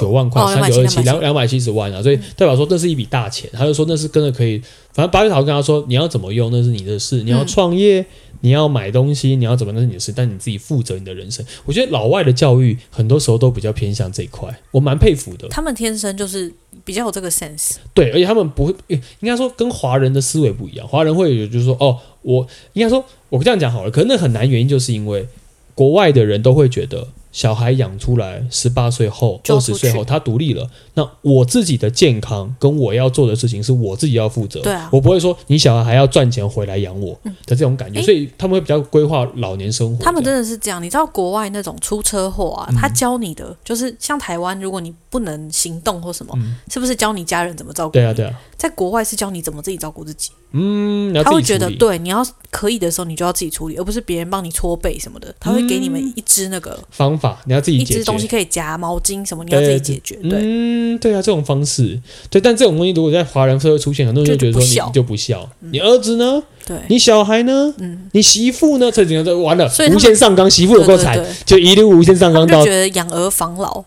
[0.00, 2.02] 九万块，三九二七，两两百七十万啊！
[2.02, 3.50] 所以代表说这是一笔大钱。
[3.52, 4.58] 他就说那是真的可以，
[4.92, 8.04] 反正巴菲特跟他说，你要怎么用那是你的事，你要创业，
[8.40, 11.44] 你要买东西，你要怎么那是你的事，但你自己负责你的人生。
[11.64, 15.48] 我觉得老外的教育很多时候都比较偏向这一块，我蛮佩服的。
[15.48, 16.52] 他们天生就是
[16.84, 20.86] 比较有这个 sense，对，而且他们不会，应该说跟华人的思维不一样。
[20.86, 25.26] 华人会有就是说，哦，我应该说，我这样讲好了，可能那很难，原因就是因为
[25.74, 27.08] 国外的人都会觉得。
[27.32, 30.68] 小孩养出来，十八岁后、二十岁后，他独立了。
[30.94, 34.60] 那我自己的健康跟我要做的事情，是我自己要负责。
[34.60, 40.04] 对啊，我不会说你小孩还要赚钱回来养我的这种感觉，嗯、所以他们会比较规划老年生活。
[40.04, 47.92] 他们真的是这样，你知道国外那种出车祸啊，他教你的、嗯、就是像台湾，如果你不能行动或什么，嗯、是不是教你家人怎么照顾？
[47.92, 50.30] 对啊，对啊，在国外是教你怎么自己照顾自己。
[50.54, 55.34] 嗯，他会觉得对，你要可以的时候，你就要自己处理，而不是别人帮你搓背什么的。
[55.40, 57.78] 他会给你们一支那个方法，你要自己。
[57.78, 60.16] 一支东西可以夹毛巾什么，你要自己解决。
[60.16, 60.42] 对，
[60.82, 66.42] 嗯，对啊，这种方式，对，但这种东西如果在华人社会出现，很多人就觉得说你就不孝，你儿子呢？
[66.66, 67.74] 对，你小孩呢？
[67.78, 68.90] 嗯，你媳妇呢？
[68.90, 72.64] 这几个都完了，无限上纲，媳妇有够惨，就一路无限上纲到。
[72.64, 73.84] 觉得养儿防老。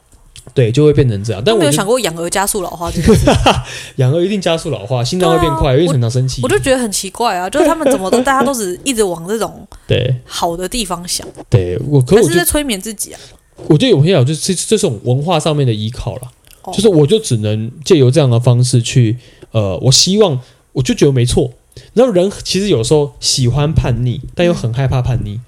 [0.54, 1.42] 对，就会变成这样。
[1.44, 3.02] 但我没有想过养儿加速老化这
[3.98, 6.42] 养儿一定加速老化，心脏会变快，因为常常生气。
[6.44, 11.28] 我就觉得很奇怪啊，就是他们怎么都大家都是一直往这种对好的地方想。
[11.50, 13.20] 对我，可是在催眠自己啊。
[13.68, 16.22] 我觉得有些人就是这种文化上面的依靠了，
[16.74, 19.18] 就是我就只能借由这样的方式去
[19.52, 20.40] 呃，我希望
[20.74, 21.52] 我就觉得没错。
[21.94, 25.40] 然后人其实有时候喜欢叛逆，但又很害怕叛逆。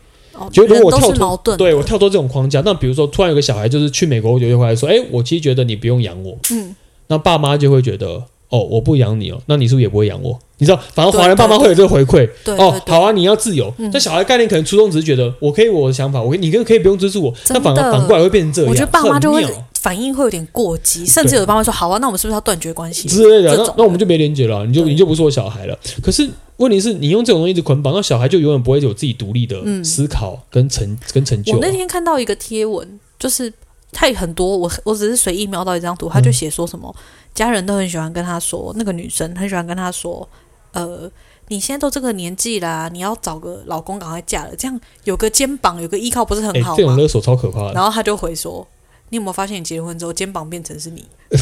[0.51, 6.75] 觉得如果我跳脱，对我跳脱这种框架，那比如说突然有个小孩就是去美国留学回来说，哎，我其实觉得你不用养我，嗯，
[7.08, 10.38] 那爸妈就会觉得，哦，我不养你哦，那你是不是也不会养我？
[10.60, 19.43] 你知道，反正华人爸妈会有这个回馈，哦，好啊，你要自由，但小孩概念可能初衷只是觉得，我可以我的想法，我你可以可以不用支持我，那反而反过来会变成这样，我觉得爸妈就会。
[19.88, 25.79] 反应会有点过激，甚至有的爸妈说：“好啊，那我们是不是要断绝关系？”之类的，那那我们就没连接了，你就你就不是我小孩了。
[26.03, 31.55] 可是问题是你用这种东西一直捆绑，那小孩就永远不会有自己独立的思考跟成、嗯、跟成就、啊。
[31.55, 33.53] 我那天看到一个贴文，就是
[33.93, 37.01] 他很多，我我只是随意瞄到一张图，他就写说什么、嗯、
[37.33, 40.27] 家人都很喜欢跟他说，那个女生很喜欢跟他说，
[40.73, 41.09] 呃。
[41.49, 46.75] 你现在都这个年纪啦，你要找个老公，赶快嫁了，这样有个肩膀，有个依靠，不是很好吗？
[46.75, 47.71] 欸、这种勒索超可怕的。
[47.71, 48.67] 然后他就回说
[49.10, 51.05] ：“你有没有发现，你结婚之后，肩膀变成是你？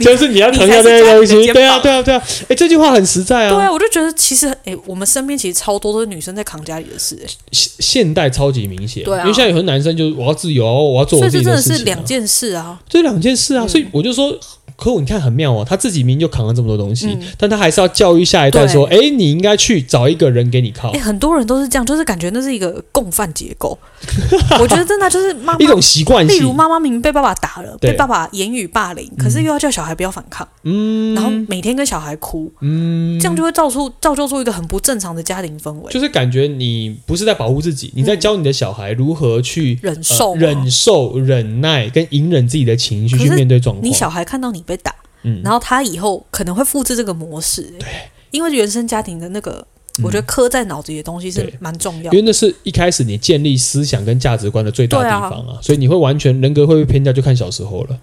[0.00, 2.22] 就是你要扛下这些东西。”对啊，对啊，对啊。
[2.42, 3.50] 哎、欸，这句话很实在啊。
[3.50, 7.26] 对啊，我就觉得其实，哎、欸，我们身边其实超多都是女生在扛家里的事、欸。
[7.52, 11.74] 现现代超级明显，对啊，因为现在有很多男生就是我要自由，我要做我自己的事情、啊。
[11.74, 14.38] 所以这真的是两件事啊，这两件事啊，所以我就说。
[14.78, 23.76] 可我你看很妙哦，他自己明明就扛了这么多东西，嗯、但他还是要教育下一代说：“哎，你应该去找一个人给你靠。”哎，很多人都是这样，就是感觉那是一个共犯结构。
[24.60, 35.92] 我觉得真的就是妈妈一种习惯性，例如妈妈明明被爸爸打了，被爸爸言语霸凌，可是又要叫小孩不要反抗，嗯，然后每天跟小孩哭，嗯，这样就会造出造就出一个很不正常的家庭氛围。
[35.92, 43.84] 就是感觉你不是在保护自己，你在教你的小孩如何去忍受、呃、忍受、忍耐跟隐忍自己的情绪去面对状况。
[43.84, 44.94] 你小孩看到你被打。
[45.24, 47.88] 嗯，然后他以后可能会复制这个模式，对，
[48.30, 49.66] 因为原生家庭的那个，
[50.04, 57.98] 我觉得刻在脑子里的东西是蛮重要的，因为那是一开始你建立思想跟价值观的最大地方啊，所以你会完全人格会不会偏掉，就看小时候了，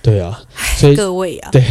[0.00, 0.40] 对啊，
[0.78, 1.64] 所以各位啊，对，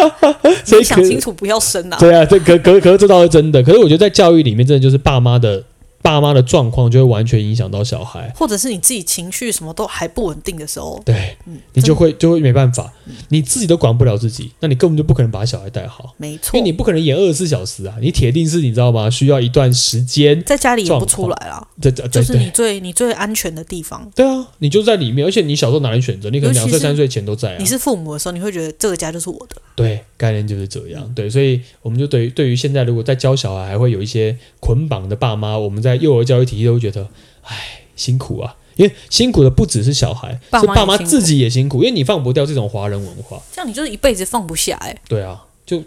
[0.66, 5.64] 所以想清楚不要生啊，对啊，这可可可是这倒是真的，可是我觉得在教育里面，真的就是爸妈的。
[6.02, 12.92] 爸妈的状况就会完全影响到小孩，或者是你自己情绪什么都还不稳定的时候，对，嗯，你就会就会没办法，
[13.28, 19.10] 你自己都管不了自己，那你根本就不可能把小孩带好，没错，因为你不可能演二十四小时啊，你铁定是你知道吗？
[19.10, 26.30] 需要一段时间，在家里演不出来啊，这是你最你最安全的地方，对啊，你就在里面，而且你小时候哪能选择？
[26.30, 36.70] 你可能两岁三岁前都在啊，你是父母的时候，你会觉得这个家就是我的，对，概念就是这样，对，所以我们就对于对于现在如果在教小孩还会有一些捆绑的爸妈，我们在幼儿教育体系。
[36.70, 37.08] 都会觉得，
[37.42, 37.56] 哎，
[37.96, 38.54] 辛苦啊！
[38.76, 41.78] 因为辛苦的不只是小孩，是爸妈自己也辛苦。
[41.78, 44.96] 因为你放不掉这种华人文化，这样你就是一辈子放不下哎。
[45.08, 45.82] 对啊，就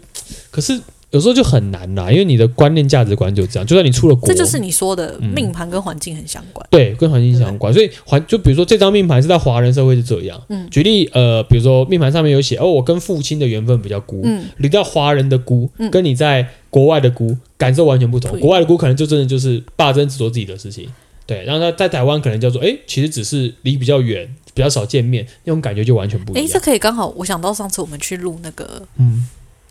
[0.50, 0.78] 可是
[1.10, 3.66] 有时候就很难啦，因为你的观念价值观就这样。
[3.66, 6.64] 就算你出了国，这就是你说的命盘跟环境很相关。
[6.70, 7.72] 对，跟环境相关。
[7.72, 10.40] 所以环就比如说这张命盘是在华人社会是这样。
[10.48, 14.20] 嗯，举例呃，比如说命盘上面有写哦，我跟父亲的缘分比较孤。
[14.24, 18.36] 嗯，你在华人的孤，跟你在国外的菇感受完全不同。
[18.40, 20.88] 国外的菇可能就真的就是霸真只做自己的事情。
[21.24, 26.44] 对，然后他在台湾可能叫做哎，其实只是离比较远，比较少见面，那种感觉就完全不一样。
[26.44, 29.24] 哎，这可以刚好，我想到上次我们去录那个嗯，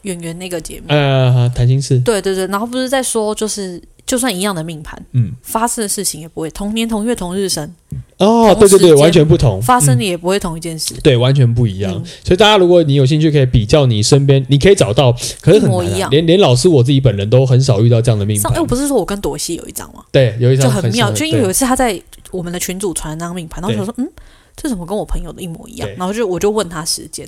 [0.03, 1.99] 圆圆那个节目，呃，谈心事。
[1.99, 7.73] 对对对，然后不是在说，就是就算一样的命盘，嗯，发生的事情也不会同年同月同日生。
[8.17, 11.91] 哦，对对对，完全不同，发生的也不会同一件事，对，完全不一样。
[12.23, 18.53] 所以大家如果你有兴趣，可以比较你身边，你可以找到，可是很难，连连老师我自己本人都很少遇到这样的命盘。
[18.53, 20.03] 哎，我不是说我跟朵西有一张吗？
[20.11, 21.99] 对，有一张就很妙，就因为有一次他在
[22.31, 24.09] 我们的群组传那张命盘，然后我说，嗯，
[24.55, 25.89] 这怎么跟我朋友的一模一样？
[25.97, 27.25] 然后就我就问他时间。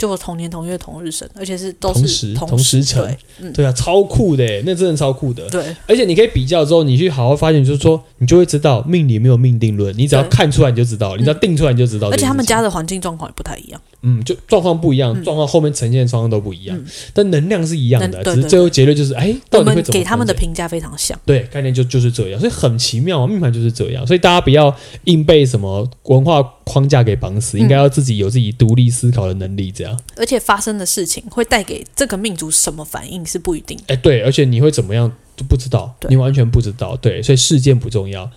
[0.00, 5.46] 就同年同月同日生，而且是都是同时同时辰，对，嗯、对啊，超酷的，那真的超酷的。
[5.50, 12.08] 对，而且你可以比较之后，你去好好发现，就是说，你就会知道命里没有命定论，你只要看出来你就知道，你只要定出来你就知道。
[12.08, 13.78] 而且他们家的环境状况也不太一样。
[14.02, 16.82] 嗯，就状况不一样，状况后面呈现的状况都不一样，
[17.12, 19.98] 但能量是一样的，只是最后结论就是，哎，到底会怎么？
[20.00, 24.74] 给他们的评价非常像，对，概念就就是这样，所以很奇妙啊，命盘就是这样，所以大家不要
[25.04, 29.98] 硬背什么文化框架给绑死，应该要自己有自己独立思考的能力，这样。
[30.16, 38.30] 而且发生的事情会带给这个命主什么反应是不一定，哎，对，而且你会怎么样都不知道，你完全不知道，对，所以事件不重要。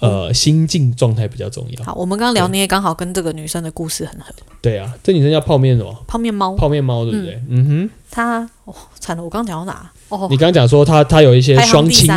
[0.00, 1.84] 呃，心境状态比较重要。
[1.84, 4.26] 好，我们刚刚聊，你也刚好跟这个女生的故事很合。
[4.62, 5.92] 对啊，这女生叫泡面什么？
[6.06, 6.54] 泡面猫。
[6.54, 7.42] 泡面猫，对不对？
[7.48, 7.90] 嗯哼。
[8.08, 9.90] 她哦，惨了，我刚刚讲到哪？
[10.10, 12.08] 哦，你刚刚讲说她她有一些双亲。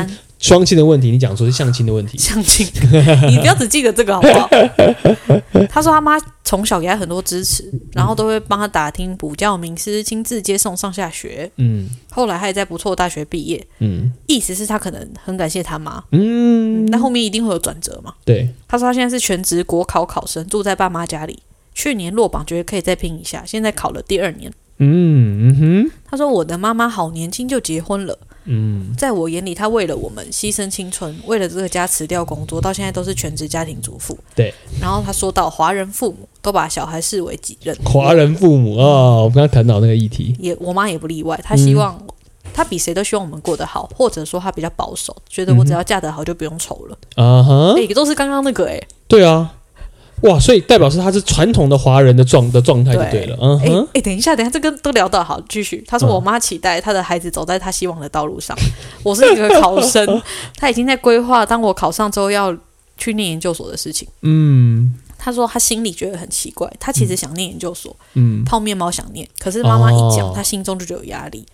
[0.41, 2.17] 双亲的问题，你讲说是相亲的问题。
[2.17, 2.65] 相亲，
[3.29, 4.49] 你不要只记得这个好不好？
[5.69, 11.49] 他说他妈从小给他很多支持，然后都会帮他打听补教名师，亲自接送上下学。
[11.57, 13.65] 嗯，后来他也在不错的大学毕业。
[13.79, 16.03] 嗯，意思是他可能很感谢他妈。
[16.11, 18.15] 嗯，那后面一定会有转折嘛？
[18.25, 18.49] 对。
[18.67, 21.39] 他说他现在是全职国考考生，住在爸妈家里。
[21.73, 24.51] 去年落榜，觉得可以再拼一下，现在考了第二年。
[24.81, 25.91] 嗯嗯哼。
[26.09, 28.17] 他说我的妈妈好年轻就结婚了。
[28.45, 34.17] 嗯，在我眼里，她为了我们牺牲青春，为了这个家辞掉工作，到现在都是全职家庭主妇。
[34.35, 34.51] 对。
[34.81, 37.77] 然后他说到，华人父母都把小孩视为己任。
[37.85, 41.39] 华人父母啊、哦，我们刚刚谈到那个议题，也我妈也不例外。
[41.43, 42.01] 她希望，
[42.51, 46.97] 她、嗯、比谁都希望我们过得好，或者说她比较保守，觉得我只要嫁得好就不用愁了。
[47.15, 48.87] 啊哈、嗯哼，也、欸、都是刚刚那个哎、欸。
[49.07, 49.53] 对啊。
[50.21, 53.37] 哇，所以代表是他是传统的华人的状的状态就对了。
[53.41, 55.83] 嗯哼，哎，等一下，等一下，这个都聊到好，继续。
[55.87, 58.55] 他说：“我妈期待她的孩子走在她希望的道路上。
[58.57, 58.71] 嗯、
[59.03, 60.21] 我是一个考生，
[60.57, 62.55] 他已经在规划当我考上之后要
[62.97, 71.45] 去念研究所的事情。”嗯，他说他心里觉得很奇怪，他其实想念研究所，嗯，泡面猫想念，可是妈妈一讲，哦、他心中就觉得有压力。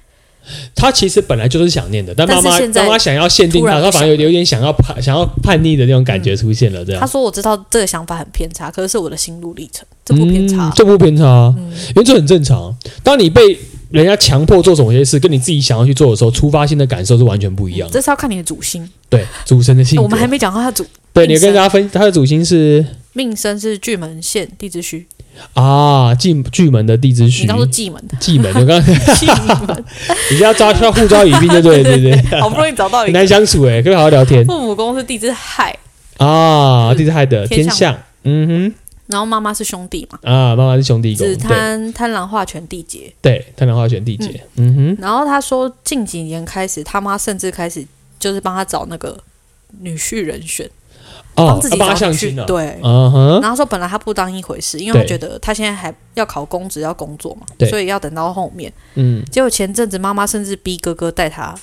[0.76, 6.84] 他其实本来就是想念的，但妈妈妈妈想要限定他，他反而有有点想要叛想要叛逆的那种感觉出现了。
[6.84, 12.76] 这样、嗯、他说：“我知道这个想法很偏差，可是是我的心路历程，这不偏差，嗯、这不偏差，嗯、因为这很正常。
[13.04, 13.58] 当你被
[13.90, 17.94] 人家强迫做某些事，跟你自己想要去做的时候，出发性的感受是完全不一样、的。
[17.94, 20.04] 这是要看你的主心，对主神的性格。
[20.04, 22.86] 我们还没讲到他主，对，你跟大家分他的主心是
[23.18, 25.08] 命生是巨门县地支戌。
[25.54, 28.86] 啊，巨巨门的地支戌，你刚说巨门的，巨门，我刚刚，
[30.32, 34.46] 你要抓，要互抓语病，对对对对， 好不容易找到一个，很难相处哎，可以好好聊天。
[34.46, 35.78] 父母宫是地支亥
[36.18, 38.74] 啊，地支亥的天象，嗯哼，
[39.06, 47.86] 然后妈妈是兄弟嘛，啊，妈妈是兄弟宫，紫贪贪狼化权地劫，对，贪狼化权地劫，嗯哼，然后他说近几年开始，他妈甚至开始
[48.20, 49.16] 就是帮他找那个
[49.82, 50.68] 女婿人选。
[51.46, 52.80] 帮自己找去，对，
[53.42, 58.72] 然后说本来他不当一回事，因为他觉得他现在还要考公职要工作嘛，所以要等到后面。
[58.96, 61.56] 嗯，结果前阵子妈妈甚至逼哥哥带他，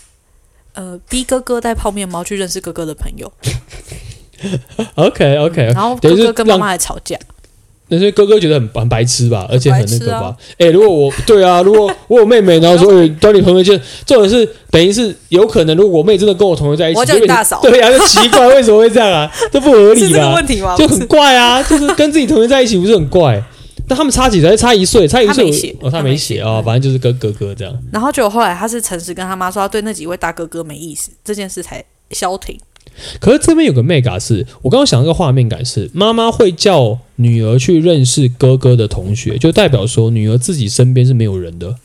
[0.74, 3.32] 呃，逼哥哥带泡面猫去认识哥哥的朋友。
[4.96, 7.18] OK OK，然后哥哥跟妈妈还吵架。
[7.88, 10.34] 那些哥哥觉得很很白痴吧，而且很那个吧。
[10.58, 17.60] 哎、啊欸，如果我对啊， 如果我有妹妹，然后说哎，当你同学见，这种是等于是有可能，如果我妹真的跟我同学在一起，我叫你大嫂。
[17.62, 19.30] 对呀、啊，就奇怪为什么会这样啊？
[19.52, 20.34] 这不合理吧？
[20.34, 20.74] 问题吗？
[20.76, 23.42] 就很怪啊，就是跟自己同学在一起不是很怪？
[23.86, 24.56] 但他们差几岁？
[24.56, 25.76] 差一岁，差一岁。
[25.82, 27.74] 哦，他没写啊、哦，反正就是跟哥哥这样。
[27.92, 32.58] 然后结果后来他是诚实跟他妈说，他对那几位大哥哥没意思，这件事才消停。
[33.20, 41.76] 可是这边有个 mega 是，我刚刚想到一个画面感是，妈妈会叫女儿去认识哥哥的同学，就代表说女儿自己身边是没有人的。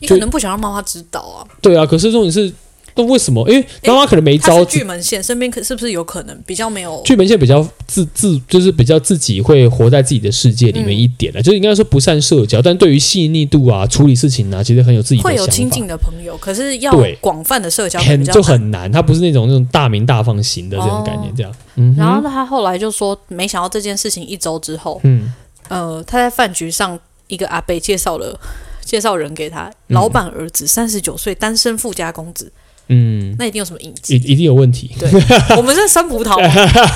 [0.00, 1.46] 你可能不想让妈妈知道啊。
[1.60, 2.52] 对啊，可是重点是。
[2.98, 3.48] 那为什么？
[3.48, 4.64] 因为妈妈可能没招。
[4.64, 7.00] 巨门线身边可是不是有可能比较没有？
[7.04, 15.30] 巨门线比较自自就是比较自己会活在自己的世界里面一点了，嗯、就是应该说不善社交，但对于细腻度啊、处理事情啊，其实很有自己的想法。
[15.30, 18.90] 会有亲近的朋友，可是要广泛的社交很就很难。
[18.90, 21.52] 他不是那种那种大名大放型的这种感觉，这样。
[21.52, 25.32] 哦嗯、然后他后来就说，没想到这件事情一周之后，嗯，
[25.68, 28.36] 呃，他在饭局上，一个阿伯介绍了
[28.84, 32.50] 介绍人给他，老板儿子三十九岁，单身富家公子。
[32.88, 34.16] 嗯，那一定有什么隐疾？
[34.16, 34.90] 一一定有问题。
[34.98, 35.10] 对，
[35.56, 36.36] 我们是酸葡萄。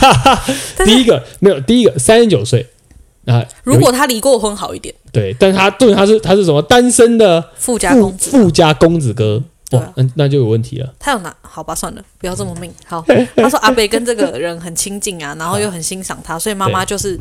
[0.84, 2.66] 第一个没有，第一个三十九岁
[3.26, 3.44] 啊。
[3.62, 4.94] 如果他离过婚好一点。
[5.12, 9.42] 对，但他对他是他是什么单身的富家公子，富家公子哥。
[9.72, 10.94] 哇，那那就有问题了。
[10.98, 11.34] 他有哪？
[11.40, 12.70] 好吧，算了，不要这么命。
[12.86, 13.04] 好，
[13.36, 17.18] 他说阿北跟这个人很亲近啊， 然后又很欣赏他，所以妈妈就是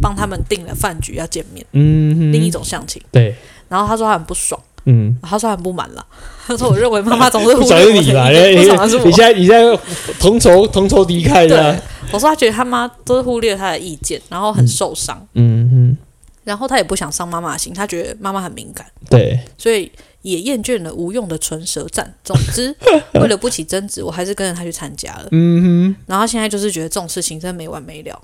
[0.00, 1.64] 帮他们订了饭局要见面。
[1.72, 3.00] 嗯，另一种相亲。
[3.10, 3.34] 对。
[3.68, 4.60] 然后他说他很不爽。
[4.84, 6.04] 嗯，他说很不满了。
[6.46, 9.78] 他说：“我认为妈妈总是忽略你吧，你现在你现在
[10.18, 15.24] 同仇同仇敌忾的。”我说他觉得他妈都是忽略他的意见，然后很受伤。
[15.34, 15.96] 嗯嗯，
[16.42, 18.84] 然后他也不想伤妈妈的心，他觉得妈妈很敏感。
[19.08, 22.12] 对，所以也厌倦了无用的唇舌战。
[22.24, 22.74] 总之，
[23.14, 25.28] 为了不起争执，我还是跟着他去参加了。
[25.30, 28.20] 嗯哼，然后现在就是觉得这种事情真的没完没了。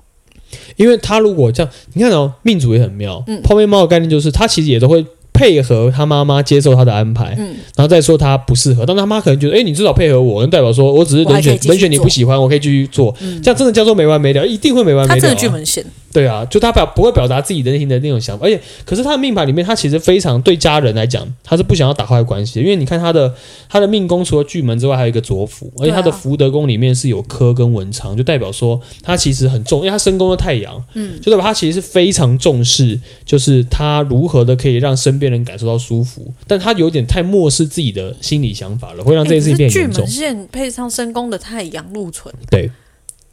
[0.75, 3.23] 因为他如果这样，你看哦，命主也很妙。
[3.27, 5.05] 嗯，泡面猫的概念就是他其实也都会。
[5.37, 15.21] 配合他妈妈接受他的安排，嗯，然后再说他不适合，但他妈可能觉得，哎，你至少配合我，能代表说我只是人选，人选你不喜欢，我可以继续做，嗯，这样真的叫做没完没了，一定会没完没了。
[15.21, 15.85] 他真的巨门线。
[16.13, 23.31] 对啊，就他表不会表达自己的内心的那种想法，而且可是他的命盘里面，他其实非常对家人来讲，他是不想要打坏关系，因为你看他的
[23.69, 39.93] 他的命宫除了巨门之外，还有一个左辅，而且他的福德宫里面是有科跟文昌，就代表说他其实很重，因为他身宫的太阳，嗯，就代表他其实是非常重视，就是他如何的可以让身边人感受到舒服，但他有点太漠视自己的心理想法了，会让这件事情变严重。
[39.93, 42.71] 巨门线配上深宫的太阳禄存，对。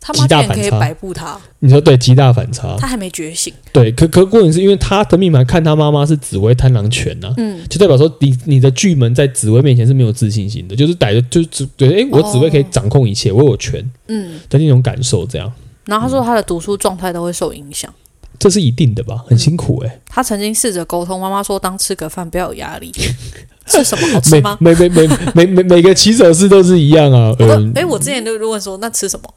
[0.07, 1.41] 他极大反差，摆布他。
[1.61, 2.77] 你说对，极大反差。
[2.79, 3.51] 他还没觉醒。
[3.73, 15.51] 对，可可过瘾是因为他的命盘看他妈妈是紫薇贪狼权呐，嗯，就代表说你你的巨门在紫薇面前是没有自信心的，就是逮着就只对，哎、欸，我紫薇可以掌控一切，哦、我有权，嗯的那种感受这样。
[15.87, 17.91] 然后他说他的读书状态都会受影响。
[18.39, 20.01] 这是一定的吧，很辛苦哎、欸嗯。
[20.07, 22.93] 他曾经试着沟通，妈妈说当吃个饭不要有压力，
[23.67, 24.57] 吃什么好吃吗？
[24.61, 27.35] 每每每每每个骑手式都是一样啊。
[27.39, 29.35] 嗯，哎，我之前就问说那吃什么？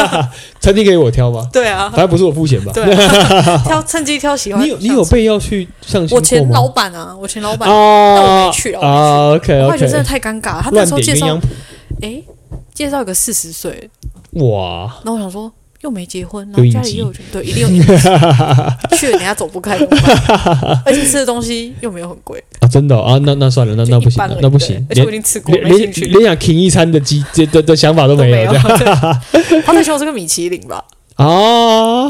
[0.60, 1.48] 餐厅给我挑吗？
[1.52, 2.72] 对啊，反正不是我付钱吧？
[2.74, 4.62] 对、啊， 挑趁机挑喜欢。
[4.62, 8.86] 你有你有备要去上我前老板啊，我前老板，但我没去啊。
[8.86, 10.62] 啊，OK 我觉得真的太尴尬了。
[10.62, 11.38] 他那时候介绍，
[12.02, 12.22] 哎，
[12.74, 13.90] 介绍一个四十岁，
[14.32, 15.50] 哇，那我想说。
[15.86, 17.68] 又没结婚，然后家里又有对，一定有
[18.98, 19.78] 去了，人家走不开，
[20.84, 22.66] 而且吃的东西又没有很贵 啊！
[22.66, 28.52] 真的啊，那那算了，那那不行，那不行，而且我已经吃过，连连连想停一餐的机的的想法都没有。
[29.64, 30.84] 他在说这个米其林吧？
[31.14, 32.08] 啊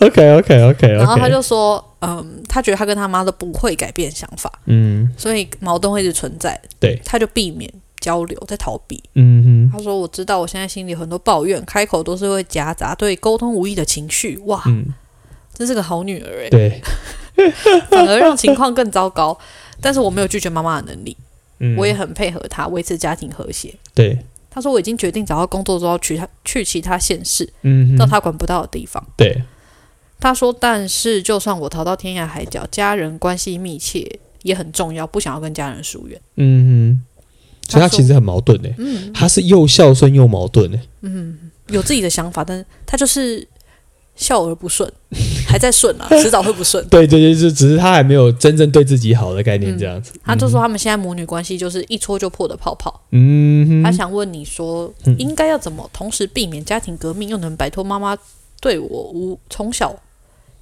[0.00, 7.68] ，OK OK OK，然后他就说，嗯，他觉得他跟他妈都不会改变想法，嗯，所以矛盾会一直存在，对，他就避免。
[8.04, 14.84] 交流在逃避，嗯哼，他说：“我知道，我现在心里很多抱怨，开口都是会夹杂对沟通无益的情绪。”哇，嗯，
[15.54, 16.82] 真是个好女儿哎，对，
[17.88, 19.38] 反而让情况更糟糕。
[19.80, 21.16] 但是我没有拒绝妈妈的能力，
[21.60, 23.74] 嗯，我也很配合她维持家庭和谐。
[23.94, 24.18] 对，
[24.50, 29.42] 他说：“我已经决定找到工作之后去他去其他县市，嗯，到他管不到的地方。”对，
[30.20, 37.13] 他说：“但是就算我逃到天涯海角，家人关系密切也很重要，不想要跟家人疏远。”嗯哼。
[37.68, 41.38] 所以他其实很矛盾呢，嗯，他是又孝顺又矛盾呢，嗯，
[41.68, 43.46] 有自己的想法，但是他就是
[44.16, 44.90] 孝而不顺，
[45.48, 46.86] 还在顺啊， 迟早会不顺。
[46.88, 50.12] 对对对，就只是他还没有真正对自己好的概念这样子。
[50.24, 58.16] 他就说他们现在母女关系就是一戳就破的泡泡，嗯，他想问你说，应该要怎么同时避免家庭革命，又能摆脱妈妈
[58.60, 59.94] 对我无从小。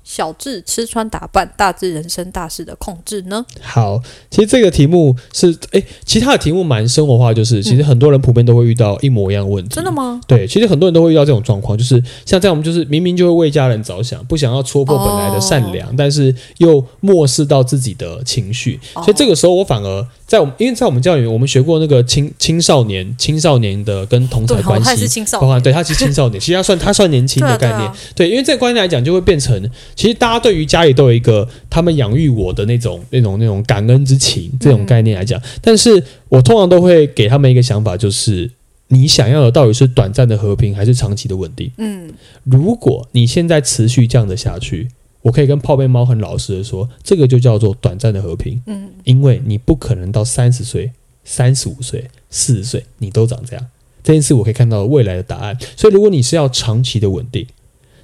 [0.04, 3.44] 小至吃穿打扮，大至人生大事的控制呢？
[3.60, 4.00] 好，
[4.30, 9.74] 其实这个题目是，诶，其他的题目蛮生活化，就是其实很多人普遍都会遇到一模一样的问题。
[9.74, 10.20] 真的吗？
[10.26, 20.06] 对，其实很多人都会遇到这种状况，就是像这样，我们就是明明就会为家人着想，不想要戳破本来的善良，哦、但是又漠视到自己的情绪，所以这个时候我反而。
[20.32, 38.50] 在我们，因为在我们教育，我们学过那个青青少年、青少年的跟同才关系，包括对他是青少年，其实他算他算年轻的 概念，对，啊对，啊、对，因为这个观念来讲，就会变成，其实大家对于家里都有一个他们养育我的那种、那种、那种感恩之情这种概念来讲，嗯、但是我通常都会给他们一个想法，就是
[38.88, 41.70] 你想要的到底是短暂的和平，还是长期的稳定？
[41.76, 42.10] 嗯，
[42.44, 44.88] 如果你现在持续这样的下去。
[45.22, 48.60] 我可以跟泡面猫很老实的说，这个就叫做短暂的和平。
[48.66, 50.90] 嗯，因为你不可能到三十岁、
[51.24, 53.66] 三十五岁、四十岁，你都长这样。
[54.02, 55.56] 这件事我可以看到未来的答案。
[55.76, 57.46] 所以，如果你是要长期的稳定，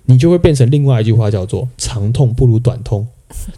[0.07, 3.09] 你就会变成另外一句话，叫做“长痛不如短痛”。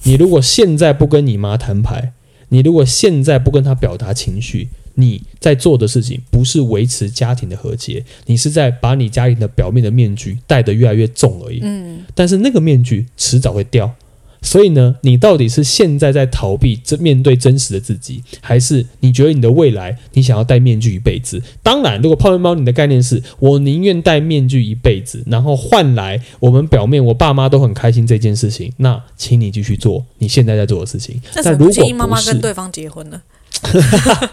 [0.05, 2.13] 你如果现在不跟你妈摊牌，
[2.49, 4.69] 你如果现在不跟她表达情绪。
[4.95, 11.61] 你在做的事情不是维持家庭的和谐，你是在把你家庭的表面的面具戴得越来越重而已。
[11.63, 13.95] 嗯，但是那个面具迟早会掉，
[14.43, 21.43] 所以呢，你到底是现在在逃避这面对真实的自己，还是你觉得你的未来你想要戴面具一辈子？
[21.63, 31.21] 当然，如果泡面猫你的概念是我宁愿戴面具一辈子，然后换来我们表面我爸妈都很开心这件事情，那请你继续做你现在在做的事情。
[31.45, 33.21] 但如果建议 妈妈跟对方结婚呢？
[33.63, 34.31] 哈哈哈！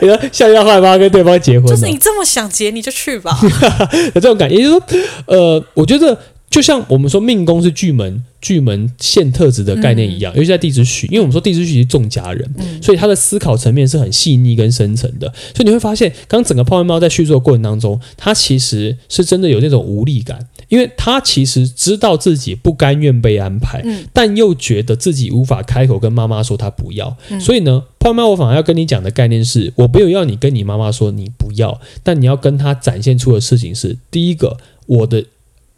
[0.00, 3.36] 你说像要害怕跟对方结婚，就是你这么想结你就去吧。
[4.14, 4.82] 有这种感觉，也就是说，
[5.26, 6.16] 呃，我觉得
[6.54, 15.26] 就像我们说命宫是巨门，巨门现特质的概念一样，嗯、尤其在地支戌，因为我们说地支戌是重家人，嗯、所以他的思考层面是很细腻跟深层的。
[15.52, 20.46] 所以你会发现，刚整个泡面猫在叙述的过程当中，他其实是真的有那种无力感。
[20.68, 35.24] 因为他其实知道自己不甘愿被安排，嗯、但又觉得自己无法开口跟妈妈说他不要，嗯、所以呢，泡面猫我反而要跟你讲的概念是，我没有要你跟你妈妈说你不要，但你要跟他展现出的事情是：第一个，我的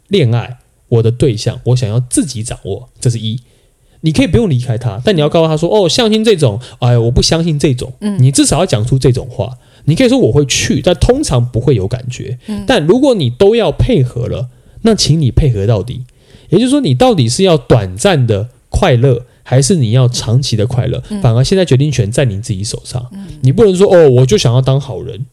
[0.07, 0.57] 恋爱，
[0.89, 3.39] 我的对象，我想要自己掌握，这是一。
[4.01, 7.93] 你可以不用离开他，但你要告诉他说：哦，相信这种，哎呀，我不相信这种。
[8.01, 9.57] 嗯、你至少要讲出这种话。
[9.85, 12.37] 你可以说我会去，但通常不会有感觉。
[12.47, 14.49] 嗯、但如果你都要配合了。
[14.83, 16.05] 那请你配合到底，
[16.49, 21.03] 也就是说，你到底是要短暂的快乐，还是你要长期的快乐？
[21.21, 23.09] 反而现在决定权在你自己手上。
[23.41, 25.25] 你不能说哦，我就想要当好人，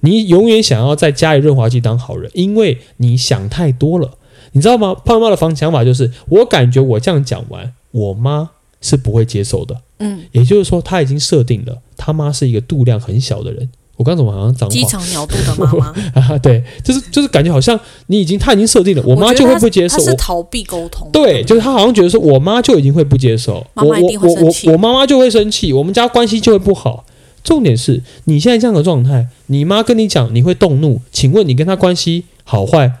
[0.00, 4.12] 你永远想要在家里润滑剂当好人，因为你想太多了，
[4.56, 4.94] 你知道吗？
[5.04, 8.48] 胖妈的方想法就是，我感觉我这样讲完，我妈
[8.80, 9.76] 是不会接受的。
[9.98, 13.68] 嗯，也就是说，他已经设定了，他妈是一个度量很小的人。
[13.98, 15.86] 我刚怎么好像讲机场鸟肚的妈妈
[16.18, 16.38] 啊？
[16.38, 19.98] 对，就是就是感觉好像你已经他已经设定了，我妈就会不接受。
[19.98, 21.10] 他是逃避沟通。
[21.12, 27.04] 对，就是他好像觉得说，我妈就已经会不接受，妈妈一定会生气，我我我妈妈就会生气，我们家关系就会不好。
[27.44, 32.92] 重点是你现在这样的状态，你妈跟你讲你会动怒，请问你跟她关系好坏，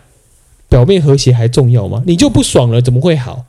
[0.68, 2.02] 表面和谐还重要吗？
[2.06, 3.44] 你就不爽了，怎么会好？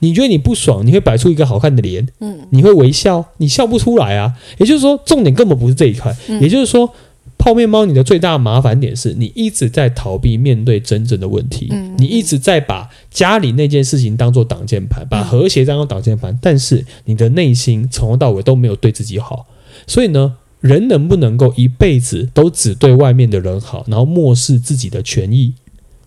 [0.00, 4.32] 你觉得你不爽，你会摆出一个好看的脸，嗯，你会微笑，你笑不出来啊。
[4.58, 6.12] 也就是说，重点根本不是这一块。
[6.26, 6.92] 嗯、也就是说，
[7.38, 19.46] 泡面猫，你的最大的麻烦点是你一直在逃避面对真正的问题，嗯、你一直在把家里那件事情当做挡箭牌，把和谐当做挡箭牌，嗯、但是你的内心从头到尾都没有对自己好。
[19.86, 25.52] 所以呢，人能不能够一辈子都只对外面的人好，然后漠视自己的权益？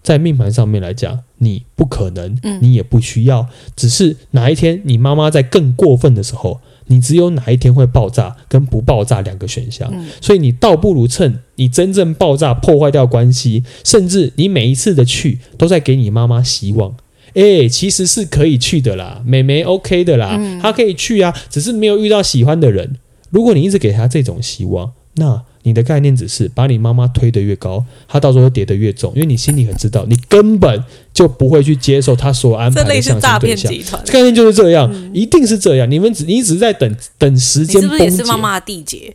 [0.05, 9.89] 在命盘上面来讲，你不可能，嗯、你也不需要，只是哪一天你妈妈在更过分的时候，你只有哪一天会爆炸跟不爆炸两个选项。
[9.91, 16.95] 嗯、所以你倒不如趁你真正爆炸破坏掉关系，甚至你每一次的去都在给你妈妈希望。
[17.33, 22.97] 诶，其实是可以去的啦，美眉 OK 的啦，嗯、她可以去啊，只是没有遇到喜欢的人。
[23.31, 35.89] 如果你一直给她这种希望，那你的概念只是把你妈妈推得越高，她到时候跌得越重，因为你心里很知道，你根本就不会去接受她所安排的概念就是这样，嗯、一定是这样。
[35.89, 38.05] 你们只你只是在等等时间崩解。
[38.05, 39.11] 你是不是也是妈妈的缔结？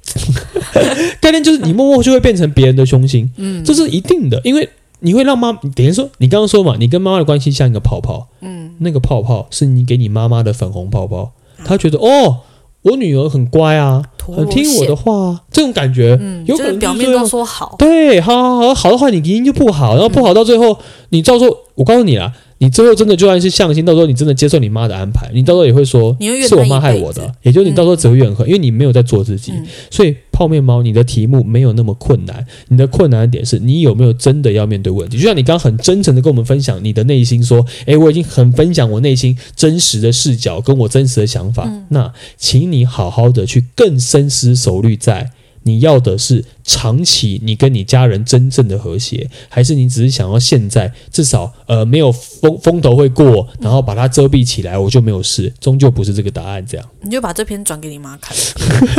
[1.22, 11.32] 概念就是你默默就会变成别人的凶星，嗯，这是一定的，因为你会让妈，等于说你刚刚说嘛，你跟妈妈的关系像一个泡泡，嗯，那个泡泡是你给你妈妈的粉红泡泡，
[11.64, 12.40] 她觉得哦。
[12.82, 14.02] 我女儿很乖啊，
[14.34, 20.76] 很听我的话啊，这种感觉，嗯，有可能、就是、表面都说好，对，好好好，好的话你一定就不好，然后不好到最后，嗯、
[21.10, 22.32] 你照做我告诉你啦。
[22.62, 26.14] 你最后真的就算是相亲，到时候你真的接受你妈的安排，你到时候也会说
[26.46, 29.50] 是我妈害我的，也就是你到时候只会怨恨，因为你没有在做自己。
[29.52, 35.16] 嗯、所以泡面猫，你的题目没有那么困难，你的困难的点是你有没有真的要面对问题？
[35.16, 41.64] 就像你刚刚很真诚的跟我们分享你的内心，说：“诶，我已经很分享我内心真实的视角跟我真实的想法。
[41.66, 45.30] 嗯”那请你好好的去更深思熟虑在。
[45.62, 55.52] 你要的是长期你跟你家人真正的和谐，还是你只是想要现在至少呃没有风风头会过，然后把它遮蔽起来，我就没有事？
[55.60, 56.64] 终究不是这个答案。
[56.66, 58.36] 这样，你就把这篇转给你妈看。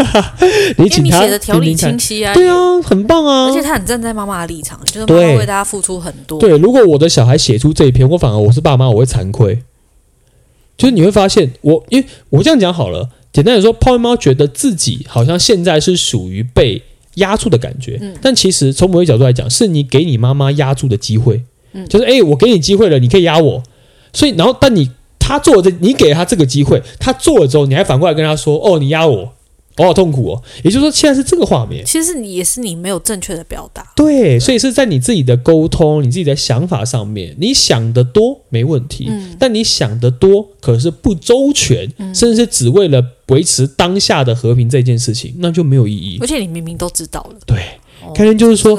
[0.78, 6.39] 你请他写的条理清晰啊，对啊，很棒啊，而且他很站在妈妈的立场，就是妈妈为大家付出很多。
[6.39, 9.64] 对，如果我的小孩写出这一篇，我反而我是爸妈，我会惭愧。
[10.78, 13.09] 就是你会发现，我因为我这样讲好了。
[13.34, 16.82] 简单来说，泡面猫觉得自己好像现在是属于被
[17.15, 21.41] 压住的感觉，嗯、但其实从某一角度来讲，是你给你妈妈压住的机会，
[21.73, 23.63] 嗯、就是诶，我给你机会了，你可以压我，
[24.13, 29.34] 所以然后但你他做了这，你给了他这个机会，他做了之后，你还反过来跟他说，哦，你压我。
[29.82, 31.84] 我好痛苦哦，也就是说，现在是这个画面。
[31.84, 33.86] 其实你也是你没有正确的表达。
[33.95, 46.19] 对，所以是在你自己的沟通、你自己的想法上面，你想得多没问题，嗯、但你想得多可是不周全，嗯、甚至是只为了维持当下的和平这件事情，那就没有意义。
[46.21, 47.39] 而且你明明都知道了。
[47.47, 47.57] 对，
[48.13, 48.77] 概念、哦、就是说。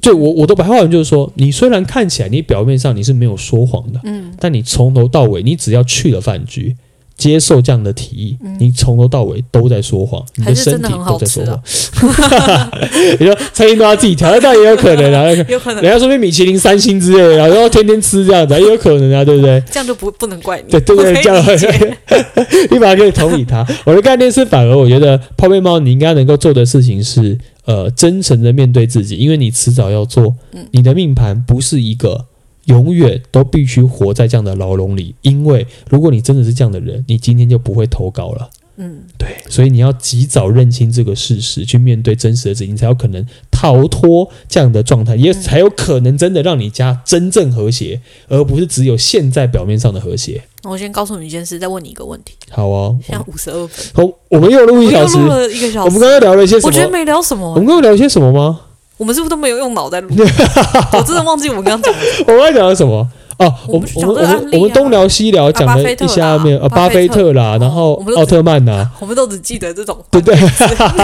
[0.00, 6.76] 对我我的白话文就是说，你虽然看起来你表面上你是没有说谎的，嗯，但你从头到尾，你只要去了饭局。
[7.16, 11.62] 接受这样的提议，嗯、你从头到尾都在说谎，你的身体都在说谎。
[13.20, 15.82] 你说餐厅都要自己调，那也有可能啊， 有可能。
[15.82, 19.62] 人家说米其林三星之类的，然后天天吃这样子，也有可能啊，对不对？
[19.70, 21.44] 这样就不不能怪你，对对对，这样
[22.70, 23.64] 你反而可以同理他。
[23.84, 30.34] 我的概念是，反而我觉得泡面猫，你应该能够做的事情是，呃，真诚的面对自己，因为你迟早要做。
[30.72, 32.26] 你的命盘不是一个。
[32.66, 38.50] 永远都必须活在这样的牢笼里，因为如果你真的是这样的人，你今天就不会投稿了。
[38.76, 50.42] 嗯，对，所以你要及早认清这个事实，去面对真实的自己，你才有可能逃脱这样的状态，也才有可能真的让你家真正和谐，而不是只有现在表面上的和谐。
[50.64, 52.34] 那我先告诉你一件事，再问你一个问题。
[52.50, 55.86] 好哦，现在五十二分，好，我们又录一小时，录了一个小时。
[55.86, 56.66] 我们刚刚聊了一些什么？
[56.66, 57.48] 我觉得没聊什么。
[57.50, 58.60] 我们刚刚聊一些什么吗？
[58.96, 60.08] 我们是不是都没有用脑在录？
[60.92, 62.00] 我真的忘记我们刚刚讲的。
[62.20, 63.06] 我刚刚讲了什么？
[63.36, 70.36] 哦，我们我们我们我们东聊西聊，讲了一下面呃巴菲特啦，然后奥特曼呐， 我们都只记得这种，对对，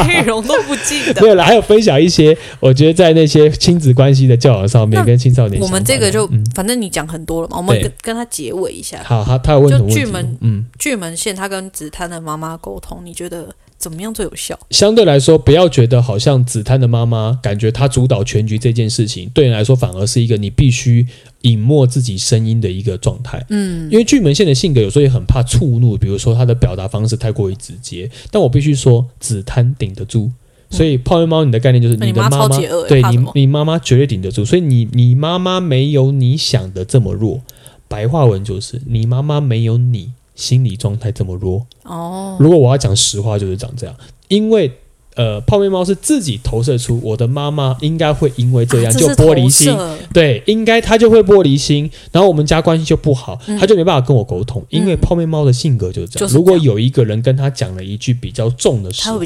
[0.06, 1.14] 内容都不记得。
[1.20, 8.98] 对了，还有分享一些，我觉得在那些亲子关系的教养上面，跟青少年，我们这个就反正你讲很多了嘛，我们跟跟他结尾一下。
[9.02, 10.00] 好，他他有问什么问题？
[10.00, 13.48] 巨门嗯，巨门线他跟紫贪的妈妈沟通，你觉得？
[13.80, 14.56] 怎么样最有效？
[14.68, 21.06] 相对来说，不要觉得好像子摊的妈妈感觉她主导全局这件事情，对你来说反而是一个你必须
[21.40, 23.42] 隐没自己声音的一个状态。
[23.48, 28.10] 嗯，因为巨门线的性格有时候也很怕触怒，比如说他的表达方式太过于直接。
[28.30, 30.30] 但我必须说，子摊顶得住。
[30.68, 34.44] 所以泡面猫，你的概念就是你的妈妈，嗯、对你，你妈妈绝对顶得住。
[34.44, 37.40] 所以你，你妈妈没有你想的这么弱。
[37.88, 40.12] 白话文就是，你妈妈没有你。
[40.40, 41.64] 心理状态这么弱。
[41.84, 43.94] 哦，如果我要讲实话，就是长这样。
[44.28, 44.72] 因为
[45.16, 49.76] 呃，泡面猫是自己投射出我的妈妈应该会因为这样就玻璃心，
[50.14, 54.64] 对，应该她就会玻璃心，然后我们家关系就不好，她就没办法跟我沟通。
[54.70, 59.18] 因为泡面猫的性格就是这样，如果有一个人跟他讲了一句比较重的实话，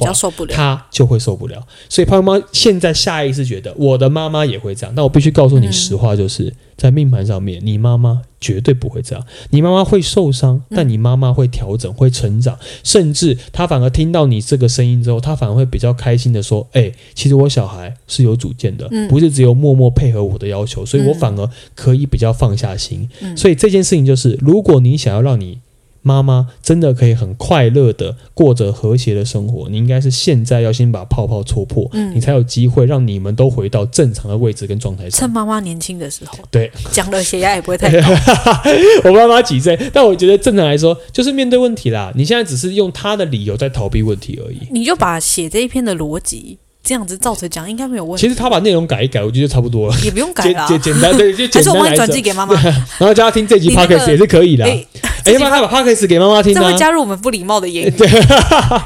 [0.48, 1.62] 他就会受不了。
[1.90, 8.22] 所以泡面猫现在下意识觉得我的妈妈也会这样，那我必须告诉你实话，就是在命盘上面，你妈妈。
[8.40, 9.24] 绝对不会这样。
[9.48, 25.58] 你妈妈会受伤，但你妈妈会调整、会成长，甚至她反而听到你这个声音之后，她反而会比较开心的说：“哎，其实我小孩是有主见的，不是只有默默配合我的要求，所以我反而可以比较放下心。”所以这件事情就是，如果你想要让你
[26.04, 35.18] 妈妈真的可以很快乐的过着和谐的生活，你应该是现在要先把泡泡戳破，嗯，你才有机会让你们都回到正常的位置跟状态上。
[35.18, 38.08] 趁妈妈年轻的时候，对，讲了血压也不会太高。
[39.04, 39.78] 我妈妈几岁？
[39.92, 42.12] 但我觉得正常来说，就是面对问题啦。
[42.14, 44.58] 你现在只是用她的理由在逃避问题而已。
[44.70, 46.58] 你就把写这一篇的逻辑。
[46.84, 48.20] 这样子照着讲应该没有问题。
[48.20, 49.96] 其实他把内容改一改，我觉得就差不多了。
[50.04, 51.58] 也不用改了， 简简单对，就简单来。
[51.58, 54.64] 还是我帮你转寄给妈妈， 然后叫他听这集 podcast 也是可以的。
[54.66, 54.86] 哎，
[55.32, 56.54] 要不然他把 podcast 给妈妈听？
[56.54, 57.90] 这会加入我们不礼貌的言语。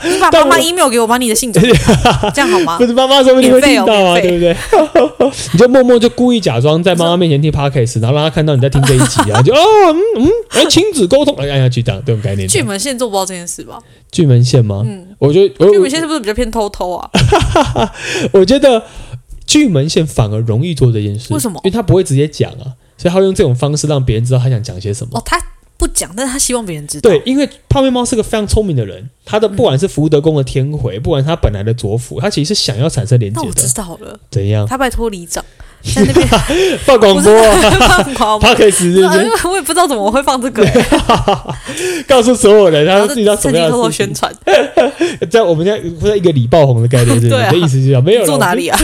[0.05, 1.61] 你把妈妈 email 给我，把你的信这
[2.37, 2.79] 样好吗？
[2.79, 4.57] 不是妈妈说不定会听到啊，对不对？
[5.53, 9.59] 你就默默就故意假装在妈妈面前听 podcast，然后让她看到你在听这一集啊，就哦
[10.17, 12.47] 嗯嗯，哎，亲子沟通，哎，按下去这样这种概念。
[12.47, 13.79] 巨门线做不到这件事吧？
[14.13, 14.85] 巨门线吗？
[14.87, 17.11] 嗯，我觉得巨门线是不是比较偏偷偷啊？
[18.33, 18.83] 我觉得
[19.47, 21.61] 巨门线反而容易做这件事，为什么？
[21.65, 25.19] 因为他不会直接讲啊，所以他会用这种方式让别人知道他想讲些什么。
[25.19, 25.41] 哦，他
[25.77, 27.09] 不讲，但是他希望别人知道。
[27.09, 33.43] 对，因为泡面猫是个非常聪明的人，他的不管是福德宫的天回，不管他本来的左辅，他其实是想要产生连接的。
[33.43, 34.67] 那我知道了，怎样？
[34.67, 35.45] 他拜托里长。
[35.83, 36.29] 在那边
[36.85, 37.33] 放广播，
[37.81, 39.03] 放广播，他可以直接。
[39.05, 40.67] 我也不知道怎么会放这个，
[42.07, 44.33] 告诉所有人，他自己要怎么样偷偷宣传。
[45.31, 48.79] 在我们家不是一个礼爆红的概念，是的意思是这样，没有住哪里啊？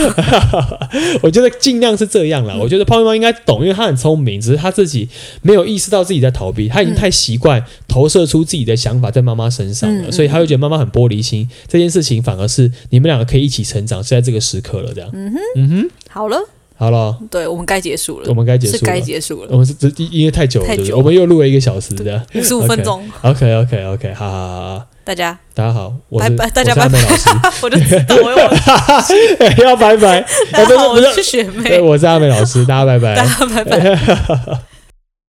[1.21, 2.55] 我觉得尽量是这样啦。
[2.59, 5.07] 我觉得泡面猫应该懂，因为他很聪明，只是他自己
[5.41, 11.47] 没有意识到自己在逃避，他已经太习惯投射出自己的想法在妈妈身上了，所以他会觉得妈妈很玻璃心。
[11.67, 15.09] 这件事情反而是你们两个可以一起成长，是在这个时刻了，这样。
[15.13, 16.37] 嗯哼，嗯哼，好了。
[16.77, 19.49] 好了，对我们该结束了，我们该结束了，是该结束了。
[19.51, 22.21] 我们是这因为太久了，太久，我们又录了一个小时的。
[22.33, 23.01] 五十五分钟。
[23.21, 25.37] OK，OK，OK，好好好，大家。
[25.53, 27.29] 大家好，拜拜，大家拜拜，老师，
[27.63, 28.29] 我就知道我
[29.63, 34.59] 要拜拜， 大家好，我是学妹，我是阿美老师，大家拜拜，大家拜拜。